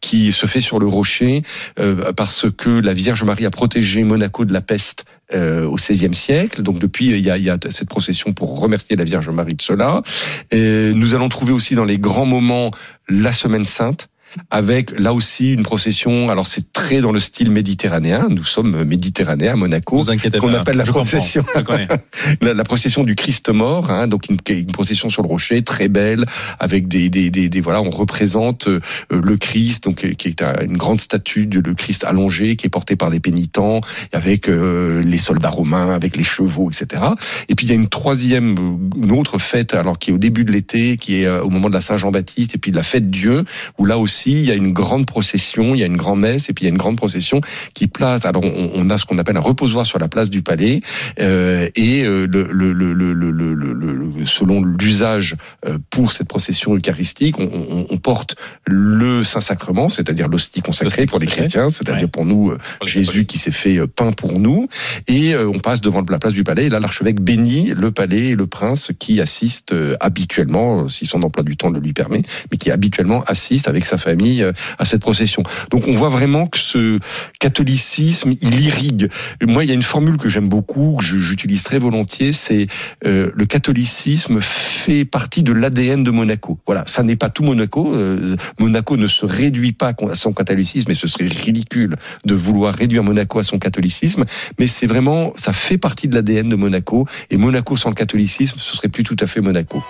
qui 0.00 0.32
se 0.32 0.46
fait 0.46 0.60
sur 0.60 0.78
le 0.78 0.86
rocher, 0.86 1.42
euh, 1.78 2.12
parce 2.12 2.46
que 2.50 2.70
la 2.70 2.92
Vierge 2.94 3.24
Marie 3.24 3.46
a 3.46 3.50
protégé 3.50 4.02
Monaco 4.02 4.44
de 4.44 4.52
la 4.52 4.60
peste 4.60 5.04
euh, 5.34 5.66
au 5.66 5.76
XVIe 5.76 6.14
siècle. 6.14 6.62
Donc 6.62 6.78
depuis, 6.78 7.06
il 7.06 7.18
y, 7.18 7.30
a, 7.30 7.36
il 7.36 7.44
y 7.44 7.50
a 7.50 7.58
cette 7.70 7.88
procession 7.88 8.32
pour 8.32 8.60
remercier 8.60 8.96
la 8.96 9.04
Vierge 9.04 9.28
Marie 9.30 9.54
de 9.54 9.62
cela. 9.62 10.02
Et 10.50 10.92
nous 10.94 11.14
allons 11.14 11.28
trouver 11.28 11.52
aussi 11.52 11.74
dans 11.74 11.84
les 11.84 11.98
grands 11.98 12.26
moments 12.26 12.70
la 13.08 13.32
Semaine 13.32 13.66
Sainte 13.66 14.08
avec 14.50 14.98
là 14.98 15.12
aussi 15.12 15.52
une 15.52 15.62
procession. 15.62 16.28
Alors 16.28 16.46
c'est 16.46 16.72
très 16.72 17.00
dans 17.00 17.12
le 17.12 17.20
style 17.20 17.50
méditerranéen. 17.50 18.28
Nous 18.28 18.44
sommes 18.44 18.84
méditerranéens 18.84 19.52
à 19.52 19.56
Monaco, 19.56 20.02
qu'on 20.40 20.52
appelle 20.54 20.76
la 20.76 20.84
procession, 20.84 21.44
la, 22.40 22.54
la, 22.54 22.64
procession 22.64 23.04
du 23.04 23.14
Christ 23.14 23.48
mort. 23.50 23.90
Hein, 23.90 24.08
donc 24.08 24.28
une, 24.28 24.38
une, 24.48 24.72
procession 24.72 25.08
sur 25.08 25.22
le 25.22 25.28
rocher, 25.28 25.62
très 25.62 25.88
belle, 25.88 26.26
avec 26.58 26.88
des, 26.88 27.08
des, 27.08 27.30
des, 27.30 27.48
des 27.48 27.60
voilà, 27.60 27.82
on 27.82 27.90
représente 27.90 28.68
euh, 28.68 28.80
le 29.10 29.36
Christ, 29.36 29.84
donc 29.84 30.06
qui 30.16 30.28
est 30.28 30.42
une 30.42 30.76
grande 30.76 31.00
statue 31.00 31.46
de 31.46 31.60
le 31.60 31.74
Christ 31.74 32.04
allongé, 32.04 32.56
qui 32.56 32.66
est 32.66 32.70
porté 32.70 32.96
par 32.96 33.10
des 33.10 33.20
pénitents, 33.20 33.80
avec 34.12 34.48
euh, 34.48 35.02
les 35.02 35.18
soldats 35.18 35.50
romains, 35.50 35.94
avec 35.94 36.16
les 36.16 36.24
chevaux, 36.24 36.70
etc. 36.70 37.02
Et 37.48 37.54
puis 37.54 37.66
il 37.66 37.68
y 37.68 37.72
a 37.72 37.76
une 37.76 37.88
troisième, 37.88 38.56
une 38.96 39.12
autre 39.12 39.38
fête, 39.38 39.74
alors 39.74 39.98
qui 39.98 40.10
est 40.10 40.12
au 40.12 40.18
début 40.18 40.44
de 40.44 40.52
l'été, 40.52 40.96
qui 40.96 41.22
est 41.22 41.26
euh, 41.26 41.42
au 41.42 41.50
moment 41.50 41.68
de 41.68 41.74
la 41.74 41.80
Saint-Jean-Baptiste, 41.80 42.54
et 42.54 42.58
puis 42.58 42.70
de 42.70 42.76
la 42.76 42.82
fête 42.82 43.10
Dieu, 43.10 43.44
où 43.78 43.84
là 43.84 43.98
aussi 43.98 44.21
il 44.30 44.44
y 44.44 44.50
a 44.50 44.54
une 44.54 44.72
grande 44.72 45.06
procession, 45.06 45.74
il 45.74 45.80
y 45.80 45.82
a 45.82 45.86
une 45.86 45.96
grande 45.96 46.20
messe 46.20 46.48
et 46.48 46.52
puis 46.52 46.64
il 46.64 46.68
y 46.68 46.70
a 46.70 46.72
une 46.72 46.78
grande 46.78 46.96
procession 46.96 47.40
qui 47.74 47.88
place. 47.88 48.24
Alors 48.24 48.44
on, 48.44 48.70
on 48.74 48.90
a 48.90 48.98
ce 48.98 49.06
qu'on 49.06 49.18
appelle 49.18 49.36
un 49.36 49.40
reposoir 49.40 49.84
sur 49.84 49.98
la 49.98 50.08
place 50.08 50.30
du 50.30 50.42
Palais 50.42 50.80
euh, 51.20 51.68
et 51.76 52.04
euh, 52.04 52.26
le, 52.26 52.48
le, 52.50 52.72
le, 52.72 53.12
le, 53.12 54.26
selon 54.26 54.62
l'usage 54.62 55.36
euh, 55.66 55.78
pour 55.90 56.12
cette 56.12 56.28
procession 56.28 56.74
eucharistique, 56.74 57.38
on, 57.38 57.44
on, 57.44 57.86
on 57.90 57.98
porte 57.98 58.36
le 58.66 59.24
Saint 59.24 59.40
Sacrement, 59.40 59.88
c'est-à-dire 59.88 60.28
l'hostie 60.28 60.62
consacrée 60.62 61.06
pour 61.06 61.18
les 61.18 61.26
chrétiens, 61.26 61.68
c'est-à-dire 61.68 62.04
ouais. 62.04 62.08
pour 62.08 62.24
nous 62.24 62.50
euh, 62.50 62.58
Jésus 62.84 63.24
qui 63.26 63.38
s'est 63.38 63.50
fait 63.50 63.78
pain 63.86 64.12
pour 64.12 64.38
nous, 64.38 64.68
et 65.08 65.34
on 65.36 65.58
passe 65.58 65.80
devant 65.80 66.04
la 66.08 66.18
place 66.18 66.32
du 66.32 66.44
Palais. 66.44 66.66
Et 66.66 66.68
là, 66.68 66.80
l'archevêque 66.80 67.20
bénit 67.20 67.72
le 67.76 67.90
Palais 67.90 68.30
et 68.30 68.34
le 68.34 68.46
prince 68.46 68.92
qui 68.98 69.20
assiste 69.20 69.74
habituellement, 70.00 70.88
si 70.88 71.06
son 71.06 71.22
emploi 71.22 71.42
du 71.42 71.56
temps 71.56 71.70
le 71.70 71.80
lui 71.80 71.92
permet, 71.92 72.22
mais 72.50 72.58
qui 72.58 72.70
habituellement 72.70 73.24
assiste 73.24 73.68
avec 73.68 73.84
sa 73.84 73.98
famille 73.98 74.11
euh, 74.20 74.52
à 74.78 74.84
cette 74.84 75.00
procession. 75.00 75.42
Donc 75.70 75.88
on 75.88 75.94
voit 75.94 76.08
vraiment 76.08 76.46
que 76.46 76.58
ce 76.58 76.98
catholicisme, 77.38 78.32
il 78.40 78.60
irrigue. 78.60 79.10
Moi, 79.42 79.64
il 79.64 79.68
y 79.68 79.70
a 79.70 79.74
une 79.74 79.82
formule 79.82 80.16
que 80.16 80.28
j'aime 80.28 80.48
beaucoup, 80.48 80.96
que 80.98 81.04
j'utilise 81.04 81.62
très 81.62 81.78
volontiers, 81.78 82.32
c'est 82.32 82.66
euh, 83.06 83.30
le 83.34 83.46
catholicisme 83.46 84.40
fait 84.40 85.04
partie 85.04 85.42
de 85.42 85.52
l'ADN 85.52 86.04
de 86.04 86.10
Monaco. 86.10 86.58
Voilà, 86.66 86.84
ça 86.86 87.02
n'est 87.02 87.16
pas 87.16 87.30
tout 87.30 87.42
Monaco. 87.42 87.94
Euh, 87.94 88.36
Monaco 88.58 88.96
ne 88.96 89.06
se 89.06 89.26
réduit 89.26 89.72
pas 89.72 89.92
à 90.10 90.14
son 90.14 90.32
catholicisme, 90.32 90.90
et 90.90 90.94
ce 90.94 91.06
serait 91.06 91.28
ridicule 91.28 91.96
de 92.24 92.34
vouloir 92.34 92.74
réduire 92.74 93.02
Monaco 93.02 93.38
à 93.38 93.42
son 93.42 93.58
catholicisme, 93.58 94.24
mais 94.58 94.66
c'est 94.66 94.86
vraiment, 94.86 95.32
ça 95.36 95.52
fait 95.52 95.78
partie 95.78 96.08
de 96.08 96.14
l'ADN 96.14 96.48
de 96.48 96.56
Monaco, 96.56 97.06
et 97.30 97.36
Monaco 97.36 97.76
sans 97.76 97.90
le 97.90 97.94
catholicisme, 97.94 98.58
ce 98.58 98.76
serait 98.76 98.88
plus 98.88 99.04
tout 99.04 99.16
à 99.20 99.26
fait 99.26 99.40
Monaco. 99.40 99.82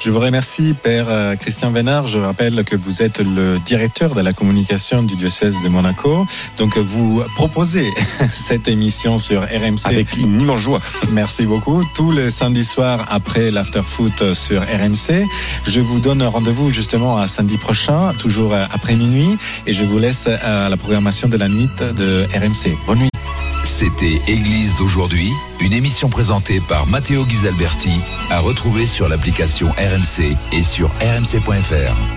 Je 0.00 0.10
vous 0.10 0.20
remercie, 0.20 0.74
Père 0.82 1.36
Christian 1.38 1.70
Vénard. 1.70 2.06
Je 2.06 2.18
rappelle 2.18 2.64
que 2.64 2.76
vous 2.76 3.02
êtes 3.02 3.20
le 3.20 3.58
directeur 3.64 4.14
de 4.14 4.20
la 4.20 4.32
communication 4.32 5.02
du 5.02 5.16
diocèse 5.16 5.62
de 5.62 5.68
Monaco. 5.68 6.26
Donc 6.56 6.76
vous 6.76 7.22
proposez 7.36 7.90
cette 8.32 8.68
émission 8.68 9.18
sur 9.18 9.42
RMC. 9.42 9.86
Avec 9.86 10.16
une 10.16 10.40
immense 10.40 10.60
joie. 10.60 10.80
Merci 11.10 11.46
beaucoup. 11.46 11.84
Tous 11.94 12.12
les 12.12 12.30
samedis 12.30 12.64
soirs 12.64 13.06
après 13.10 13.50
l'after 13.50 13.82
foot 13.84 14.34
sur 14.34 14.62
RMC. 14.62 15.26
Je 15.64 15.80
vous 15.80 16.00
donne 16.00 16.22
rendez-vous 16.22 16.70
justement 16.70 17.18
à 17.18 17.26
samedi 17.26 17.58
prochain, 17.58 18.12
toujours 18.18 18.54
après 18.54 18.96
minuit. 18.96 19.36
Et 19.66 19.72
je 19.72 19.84
vous 19.84 19.98
laisse 19.98 20.26
à 20.26 20.68
la 20.68 20.76
programmation 20.76 21.28
de 21.28 21.36
la 21.36 21.48
nuit 21.48 21.68
de 21.80 22.26
RMC. 22.34 22.76
Bonne 22.86 23.00
nuit. 23.00 23.12
C'était 23.64 24.20
Église 24.26 24.76
d'aujourd'hui, 24.76 25.32
une 25.60 25.72
émission 25.72 26.08
présentée 26.08 26.60
par 26.60 26.86
Matteo 26.86 27.24
Ghisalberti, 27.24 28.00
à 28.30 28.38
retrouver 28.38 28.86
sur 28.86 29.08
l'application 29.08 29.68
RMC 29.70 30.36
et 30.52 30.62
sur 30.62 30.88
rmc.fr. 31.00 31.96